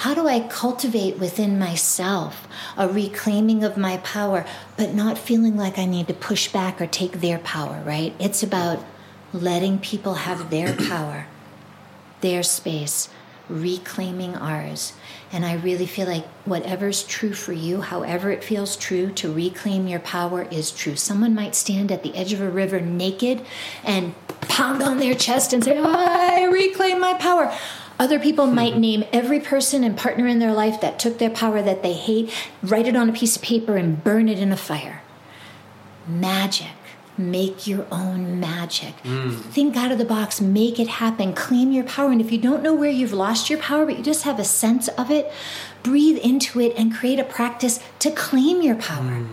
[0.00, 4.46] how do I cultivate within myself a reclaiming of my power,
[4.78, 8.14] but not feeling like I need to push back or take their power, right?
[8.18, 8.82] It's about
[9.34, 11.26] letting people have their power,
[12.22, 13.10] their space,
[13.50, 14.94] reclaiming ours.
[15.30, 19.86] And I really feel like whatever's true for you, however it feels true to reclaim
[19.86, 20.96] your power, is true.
[20.96, 23.44] Someone might stand at the edge of a river naked
[23.84, 27.54] and pound on their chest and say, I reclaim my power.
[28.00, 28.54] Other people mm-hmm.
[28.54, 31.92] might name every person and partner in their life that took their power that they
[31.92, 32.32] hate,
[32.62, 35.02] write it on a piece of paper, and burn it in a fire.
[36.08, 36.68] Magic.
[37.18, 38.94] Make your own magic.
[39.02, 39.38] Mm.
[39.38, 42.10] Think out of the box, make it happen, claim your power.
[42.10, 44.44] And if you don't know where you've lost your power, but you just have a
[44.44, 45.30] sense of it,
[45.82, 49.20] breathe into it and create a practice to claim your power.
[49.20, 49.28] Mm.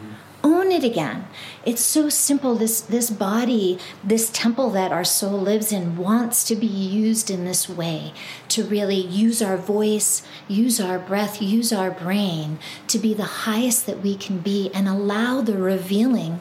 [0.48, 1.28] Own it again.
[1.66, 2.56] It's so simple.
[2.56, 7.44] This this body, this temple that our soul lives in wants to be used in
[7.44, 8.14] this way
[8.48, 8.96] to really
[9.26, 14.16] use our voice, use our breath, use our brain to be the highest that we
[14.16, 16.40] can be and allow the revealing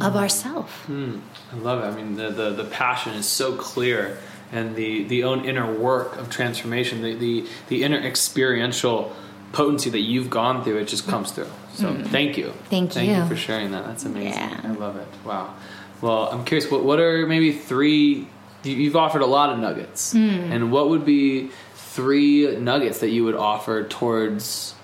[0.00, 0.18] of hmm.
[0.18, 0.84] ourself.
[0.86, 1.18] Hmm.
[1.52, 1.88] I love it.
[1.88, 4.18] I mean, the, the, the passion is so clear,
[4.50, 9.14] and the, the own inner work of transformation, the, the, the inner experiential
[9.56, 11.48] potency that you've gone through, it just comes through.
[11.72, 12.52] So thank you.
[12.68, 13.26] Thank Thank you you.
[13.26, 13.86] for sharing that.
[13.86, 14.32] That's amazing.
[14.42, 14.60] Yeah.
[14.64, 15.08] I love it.
[15.24, 15.54] Wow.
[16.02, 18.26] Well, I'm curious, what, what are maybe three,
[18.64, 23.24] you- you've offered a lot of nuggets, and what would be three nuggets that you
[23.24, 24.74] would offer towards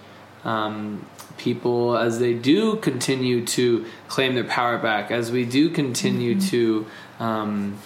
[0.44, 1.04] um,
[1.36, 6.86] people as they do continue to claim their power back, as we do continue to
[7.20, 7.76] um,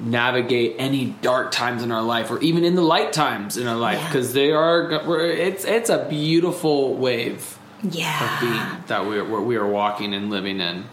[0.00, 3.76] navigate any dark times in our life, or even in the light times in our
[3.76, 4.08] life, Yeah.
[4.08, 5.02] because they are.
[5.06, 8.38] We're, it's it's a beautiful wave of Yeah.
[8.40, 10.84] being that we are we are walking and living in.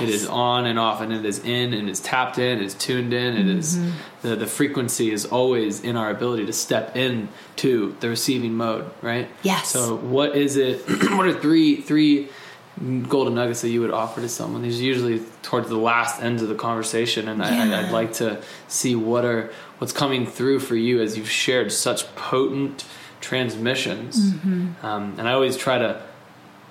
[0.00, 2.74] It is on and off, and it is in, and it's tapped in, it is
[2.74, 3.36] tuned in.
[3.36, 3.90] It is Mm-hmm.
[4.28, 8.90] the the frequency is always in our ability to step in to the receiving mode,
[9.02, 9.28] right?
[9.42, 9.68] Yes.
[9.68, 10.80] So, what is it?
[11.16, 12.28] what are three three
[13.08, 14.62] golden nuggets that you would offer to someone?
[14.62, 18.14] These are usually towards the last end of the conversation, and I, I, I'd like
[18.14, 22.84] to see what are what's coming through for you as you've shared such potent
[23.20, 24.18] transmissions.
[24.32, 24.84] Mm-hmm.
[24.84, 26.02] Um, and I always try to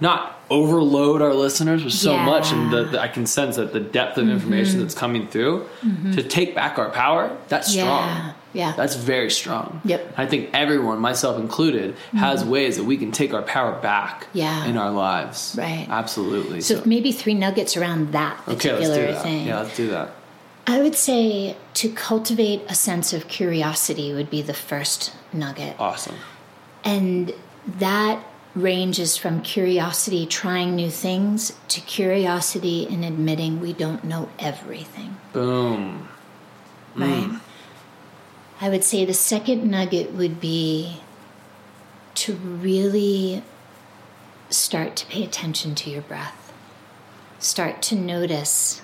[0.01, 2.25] not overload our listeners with so Yeah.
[2.25, 5.67] much, and the, the- I can sense that the depth of information that's coming through
[6.13, 7.35] to take back our power.
[7.49, 8.33] That's strong.
[8.49, 8.57] Mm-hmm.
[8.57, 8.73] Yeah.
[8.75, 9.81] That's very strong.
[9.85, 10.13] Yep.
[10.17, 14.65] I think everyone, myself included, has ways that we can take our power back Yeah.
[14.65, 15.55] in our lives.
[15.57, 15.87] Right.
[15.89, 16.61] Absolutely.
[16.61, 19.23] So maybe three nuggets around that okay, particular let's do that.
[19.23, 19.47] thing.
[19.47, 20.11] Yeah, let's do that.
[20.67, 25.75] I would say to cultivate a sense of curiosity would be the first nugget.
[25.79, 26.15] Awesome.
[26.83, 27.33] And
[27.65, 28.23] that
[28.55, 36.07] ranges from curiosity trying new things to curiosity in admitting we don't know everything, Boom.
[36.95, 37.29] right?
[38.61, 40.99] I would say the second nugget would be
[42.15, 43.43] to really
[44.49, 46.51] start to pay attention to your breath.
[47.39, 48.81] Start to notice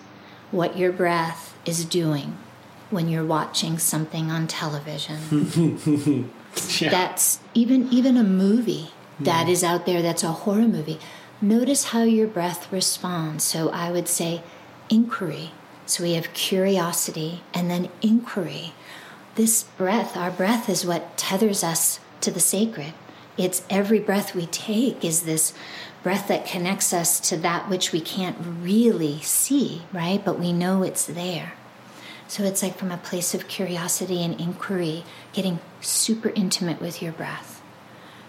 [0.52, 2.38] what your breath is doing
[2.90, 6.32] when you're watching something on television.
[6.80, 9.24] That's even even a movie hmm.
[9.26, 11.00] that is out there that's a horror movie.
[11.42, 13.44] Notice how your breath responds.
[13.44, 14.42] So I would say
[14.90, 15.52] inquiry.
[15.86, 18.74] So we have curiosity and then inquiry.
[19.36, 22.94] This breath, our breath is what tethers us to the sacred.
[23.38, 25.54] It's every breath we take is this
[26.04, 30.24] breath that connects us to that which we can't really see, right?
[30.24, 31.52] But we know it's there.
[32.30, 37.12] So it's like from a place of curiosity and inquiry, getting super intimate with your
[37.12, 37.62] breath,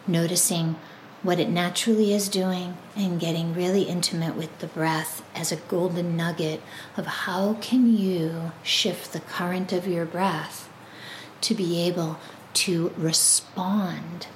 [0.09, 0.75] noticing
[1.23, 6.17] what it naturally is doing, and getting really intimate with the breath as a golden
[6.17, 6.61] nugget
[6.97, 10.69] of how can you shift the current of your breath
[11.47, 12.19] to be able
[12.55, 14.27] to respond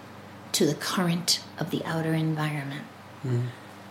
[0.53, 2.85] to the current of the outer environment.
[3.27, 3.47] Mm-hmm.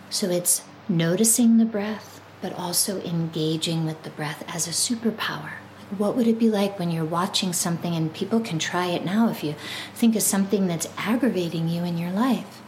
[0.08, 5.52] So it's noticing the breath, but also engaging with the breath as a superpower.
[5.98, 9.28] What would it be like when you're watching something, and people can try it now
[9.28, 9.54] if you
[9.94, 12.62] think of something that's aggravating you in your life,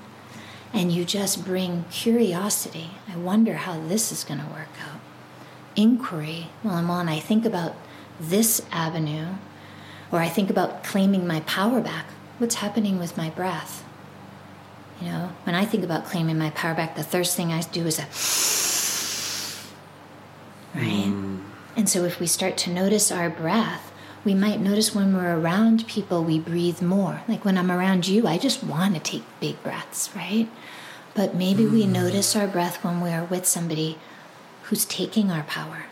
[0.74, 2.90] and you just bring curiosity?
[3.08, 5.00] I wonder how this is going to work out.
[5.76, 7.74] Inquiry, Well, I'm on, I think about
[8.20, 9.28] this avenue,
[10.12, 12.06] or I think about claiming my power back,
[12.38, 13.82] what's happening with my breath?
[15.00, 17.86] You know, when I think about claiming my power back, the first thing I do
[17.86, 18.02] is a
[20.78, 21.06] right?
[21.06, 21.40] Mm.
[21.74, 23.90] And so if we start to notice our breath,
[24.24, 27.22] we might notice when we're around people, we breathe more.
[27.26, 30.48] Like when I'm around you, I just want to take big breaths, right?
[31.14, 31.90] But maybe we mm.
[31.90, 33.98] notice our breath when we're with somebody
[34.64, 35.86] who's taking our power.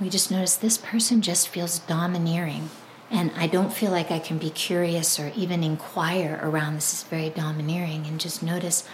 [0.00, 2.70] We just notice this person just feels domineering.
[3.10, 7.02] And I don't feel like I can be curious or even inquire around this is
[7.04, 8.06] very domineering.
[8.06, 8.86] And just notice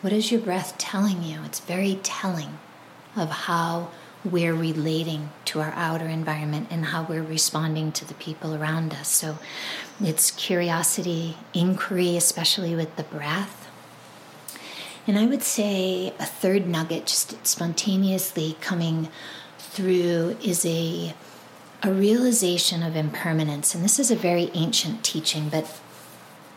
[0.00, 1.40] what is your breath telling you?
[1.44, 2.58] It's very telling
[3.16, 3.90] of how
[4.24, 9.08] we're relating to our outer environment and how we're responding to the people around us.
[9.08, 9.38] So
[10.00, 13.68] it's curiosity, inquiry, especially with the breath.
[15.06, 19.08] And I would say a third nugget, just spontaneously coming
[19.58, 21.14] through, is a,
[21.82, 23.74] a realization of impermanence.
[23.74, 25.80] And this is a very ancient teaching, but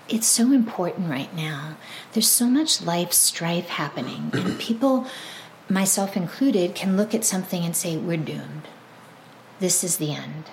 [0.09, 1.77] it's so important right now.
[2.11, 5.07] There's so much life strife happening, and people
[5.69, 8.67] myself included, can look at something and say, We're doomed.
[9.59, 10.45] This is the end.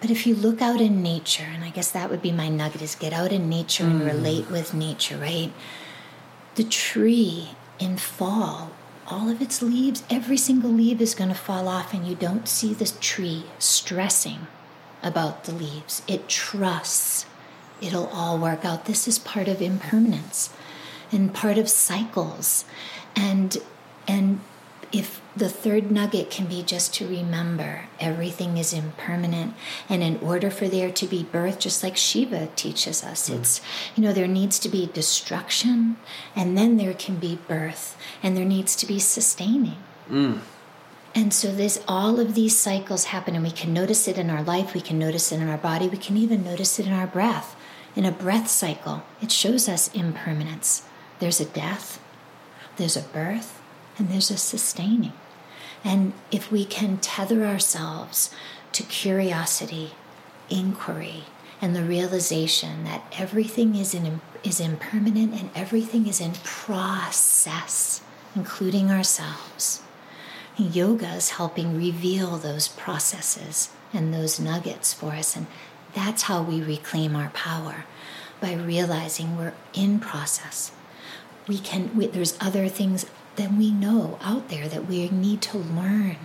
[0.00, 2.82] But if you look out in nature, and I guess that would be my nugget
[2.82, 3.90] is get out in nature mm.
[3.90, 5.52] and relate with nature, right?
[6.54, 7.50] The tree
[7.80, 8.70] in fall,
[9.10, 12.48] all of its leaves, every single leaf is going to fall off, and you don't
[12.48, 14.46] see the tree stressing
[15.02, 16.02] about the leaves.
[16.06, 17.26] It trusts
[17.80, 18.84] it'll all work out.
[18.84, 20.50] This is part of impermanence
[21.12, 22.64] and part of cycles.
[23.14, 23.56] And
[24.06, 24.40] and
[24.92, 29.54] if the third nugget can be just to remember everything is impermanent,
[29.88, 33.38] and in order for there to be birth, just like Shiva teaches us, mm.
[33.38, 33.60] it's,
[33.94, 35.96] you know, there needs to be destruction,
[36.34, 39.76] and then there can be birth, and there needs to be sustaining.
[40.10, 40.40] Mm.
[41.14, 44.42] And so there's all of these cycles happen, and we can notice it in our
[44.42, 47.06] life, we can notice it in our body, we can even notice it in our
[47.06, 47.56] breath.
[47.96, 50.82] In a breath cycle, it shows us impermanence.
[51.18, 52.00] There's a death,
[52.76, 53.60] there's a birth,
[53.98, 55.12] and there's a sustaining.
[55.84, 58.30] And if we can tether ourselves
[58.72, 59.92] to curiosity,
[60.50, 61.24] inquiry,
[61.60, 68.00] and the realization that everything is, in, is impermanent and everything is in process,
[68.34, 69.82] including ourselves.
[70.56, 75.36] Yoga is helping reveal those processes and those nuggets for us.
[75.36, 75.46] And
[75.94, 77.84] that's how we reclaim our power
[78.40, 80.72] by realizing we're in process.
[81.46, 83.06] We can, we, there's other things
[83.38, 86.16] then we know out there that we need to learn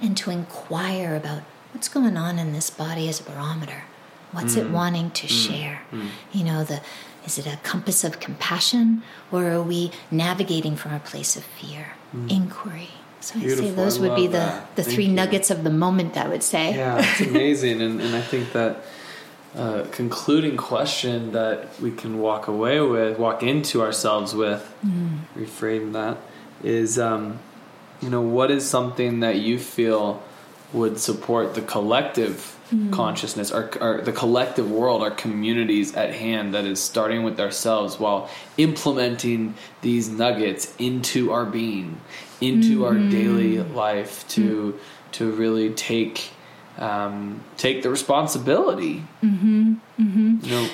[0.00, 3.84] and to inquire about what's going on in this body as a barometer.
[4.32, 4.66] What's mm.
[4.66, 5.30] it wanting to mm.
[5.30, 5.82] share?
[5.92, 6.08] Mm.
[6.32, 6.80] You know, the
[7.24, 11.94] is it a compass of compassion or are we navigating from a place of fear?
[12.28, 12.90] Inquiry.
[13.20, 13.64] So Beautiful.
[13.64, 15.12] I say those I would be the, the three you.
[15.12, 16.76] nuggets of the moment, I would say.
[16.76, 17.80] Yeah, it's amazing.
[17.80, 18.84] and, and I think that
[19.56, 25.18] uh, concluding question that we can walk away with, walk into ourselves with, mm.
[25.36, 26.18] reframe that,
[26.64, 27.38] is, um,
[28.00, 30.22] you know, what is something that you feel
[30.72, 32.92] would support the collective mm.
[32.92, 38.00] consciousness, our, our, the collective world, our communities at hand that is starting with ourselves
[38.00, 42.00] while implementing these nuggets into our being,
[42.40, 42.84] into mm-hmm.
[42.84, 44.78] our daily life to mm.
[45.12, 46.30] to really take
[46.78, 49.04] um, take the responsibility.
[49.22, 49.74] Mm-hmm.
[49.98, 50.36] Mm-hmm.
[50.42, 50.68] You know,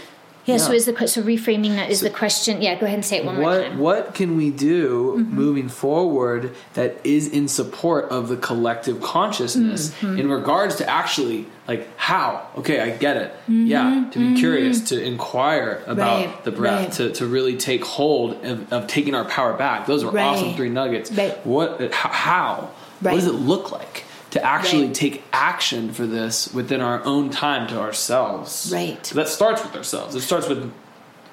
[0.47, 2.63] yeah, yeah, So is the so reframing that is so the question?
[2.63, 2.75] Yeah.
[2.79, 3.79] Go ahead and say it one what, more time.
[3.79, 5.35] What can we do mm-hmm.
[5.35, 10.19] moving forward that is in support of the collective consciousness mm-hmm.
[10.19, 12.49] in regards to actually like how?
[12.57, 13.33] Okay, I get it.
[13.43, 13.67] Mm-hmm.
[13.67, 14.97] Yeah, to be curious, mm-hmm.
[14.97, 16.45] to inquire about right.
[16.45, 16.93] the breath, right.
[16.93, 19.87] to, to really take hold of, of, taking our power back.
[19.87, 20.25] Those are right.
[20.25, 21.11] awesome three nuggets.
[21.45, 21.93] What?
[21.93, 22.71] How?
[23.01, 24.05] What does it look like?
[24.31, 24.95] To actually right.
[24.95, 28.71] take action for this within our own time to ourselves.
[28.73, 29.05] Right.
[29.05, 30.15] So that starts with ourselves.
[30.15, 30.73] It starts with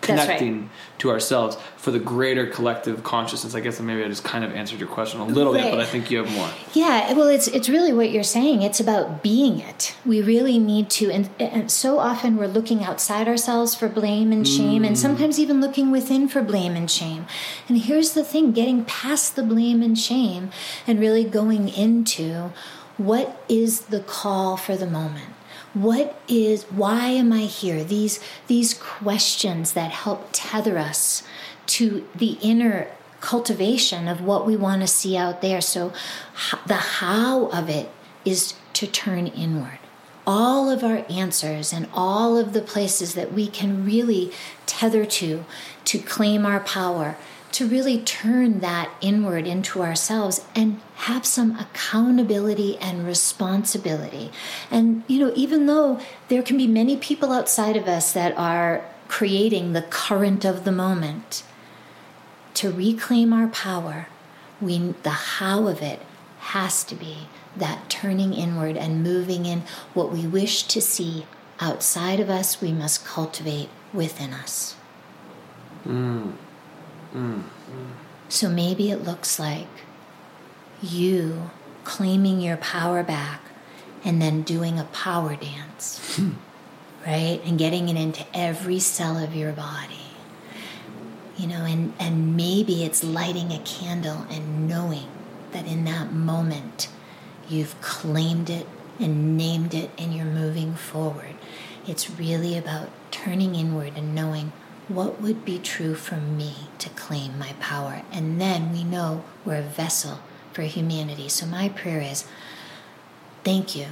[0.02, 0.70] connecting right.
[1.00, 3.56] to ourselves for the greater collective consciousness.
[3.56, 5.64] I guess maybe I just kind of answered your question a little right.
[5.64, 6.50] bit, but I think you have more.
[6.74, 8.62] Yeah, well, it's it's really what you're saying.
[8.62, 9.96] It's about being it.
[10.06, 14.48] We really need to, and, and so often we're looking outside ourselves for blame and
[14.48, 14.88] shame, mm.
[14.88, 17.26] and sometimes even looking within for blame and shame.
[17.68, 20.52] And here's the thing: getting past the blame and shame,
[20.86, 22.52] and really going into
[22.98, 25.34] what is the call for the moment?
[25.74, 27.84] What is why am I here?
[27.84, 31.24] These these questions that help tether us
[31.68, 32.88] to the inner
[33.22, 35.62] cultivation of what we want to see out there.
[35.62, 35.94] So
[36.66, 37.90] the how of it
[38.26, 39.80] is to turn inward.
[40.26, 44.32] All of our answers and all of the places that we can really
[44.66, 45.46] tether to
[45.86, 47.18] to claim our power
[47.52, 54.32] to really turn that inward into ourselves and have some accountability and responsibility.
[54.70, 58.84] And, you know, even though there can be many people outside of us that are
[59.08, 61.44] creating the current of the moment,
[62.56, 64.08] to reclaim our power,
[64.60, 66.02] we, the how of it
[66.40, 69.62] has to be that turning inward and moving in
[69.94, 71.26] what we wish to see
[71.60, 74.76] outside of us, we must cultivate within us.
[75.86, 76.34] Mm.
[77.14, 77.44] Mm.
[78.30, 79.68] So maybe it looks like
[80.82, 81.50] you
[81.84, 83.42] claiming your power back
[84.04, 86.20] and then doing a power dance,
[87.06, 87.42] right?
[87.46, 89.96] And getting it into every cell of your body.
[91.38, 95.08] You know, and, and maybe it's lighting a candle and knowing
[95.52, 96.90] that in that moment
[97.48, 98.68] you've claimed it
[99.00, 101.36] and named it and you're moving forward.
[101.88, 104.52] It's really about turning inward and knowing
[104.88, 108.04] what would be true for me to claim my power.
[108.12, 110.20] And then we know we're a vessel
[110.54, 111.30] for humanity.
[111.30, 112.26] So my prayer is
[113.44, 113.88] thank you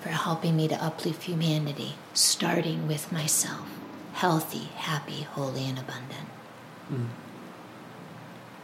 [0.00, 3.68] for helping me to uplift humanity, starting with myself
[4.16, 6.28] healthy, happy, holy, and abundant.
[6.90, 7.08] Mm.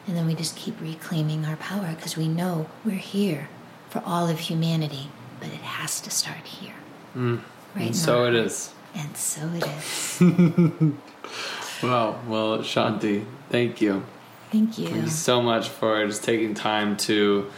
[0.06, 3.50] And then we just keep reclaiming our power because we know we're here
[3.90, 5.08] for all of humanity,
[5.40, 6.74] but it has to start here.
[7.14, 7.40] Mm.
[7.74, 7.88] Right?
[7.88, 8.72] And so it is.
[8.94, 10.20] And so it is.
[11.82, 12.20] wow.
[12.26, 14.04] Well, Shanti, thank you.
[14.50, 14.88] Thank you.
[14.88, 17.50] Thank you so much for just taking time to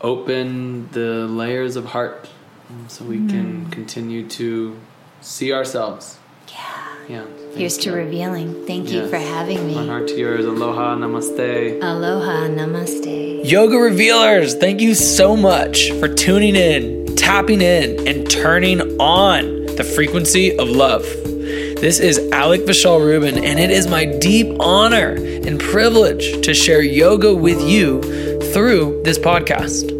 [0.00, 2.28] open the layers of heart
[2.88, 3.30] so we mm.
[3.30, 4.78] can continue to
[5.20, 6.18] see ourselves.
[6.48, 6.90] Yeah.
[7.08, 7.24] Yeah.
[7.54, 8.66] Here's to revealing.
[8.66, 8.94] Thank yes.
[8.94, 9.74] you for having me.
[9.74, 10.44] My heart to yours.
[10.44, 11.82] Aloha, namaste.
[11.82, 13.48] Aloha, namaste.
[13.48, 19.84] Yoga Revealers, thank you so much for tuning in, tapping in, and turning on the
[19.84, 21.04] frequency of love.
[21.80, 26.82] This is Alec Vishal Rubin, and it is my deep honor and privilege to share
[26.82, 28.02] yoga with you
[28.52, 29.90] through this podcast.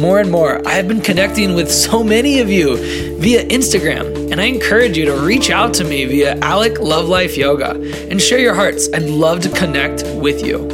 [0.00, 2.78] More and more, I have been connecting with so many of you
[3.18, 7.36] via Instagram, and I encourage you to reach out to me via Alec Love Life
[7.36, 7.72] Yoga
[8.10, 8.88] and share your hearts.
[8.94, 10.66] I'd love to connect with you.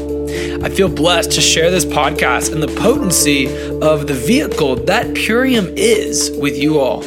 [0.65, 3.49] I feel blessed to share this podcast and the potency
[3.83, 7.03] of the vehicle that Purium is with you all.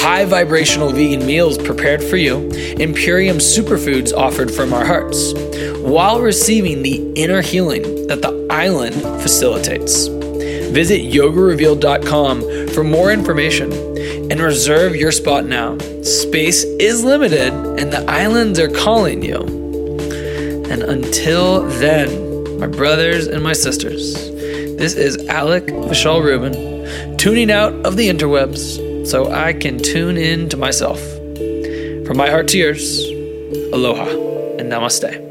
[0.02, 2.38] high vibrational vegan meals prepared for you,
[2.80, 5.34] and Purium superfoods offered from our hearts,
[5.80, 10.08] while receiving the inner healing that the island facilitates.
[10.72, 13.70] Visit yogarevealed.com for more information
[14.32, 15.78] and reserve your spot now.
[16.04, 19.36] Space is limited and the islands are calling you.
[20.72, 24.14] And until then, my brothers and my sisters,
[24.78, 30.48] this is Alec Vishal Rubin tuning out of the interwebs so I can tune in
[30.48, 31.02] to myself.
[32.08, 33.06] From my heart to yours,
[33.74, 34.06] aloha
[34.58, 35.31] and namaste.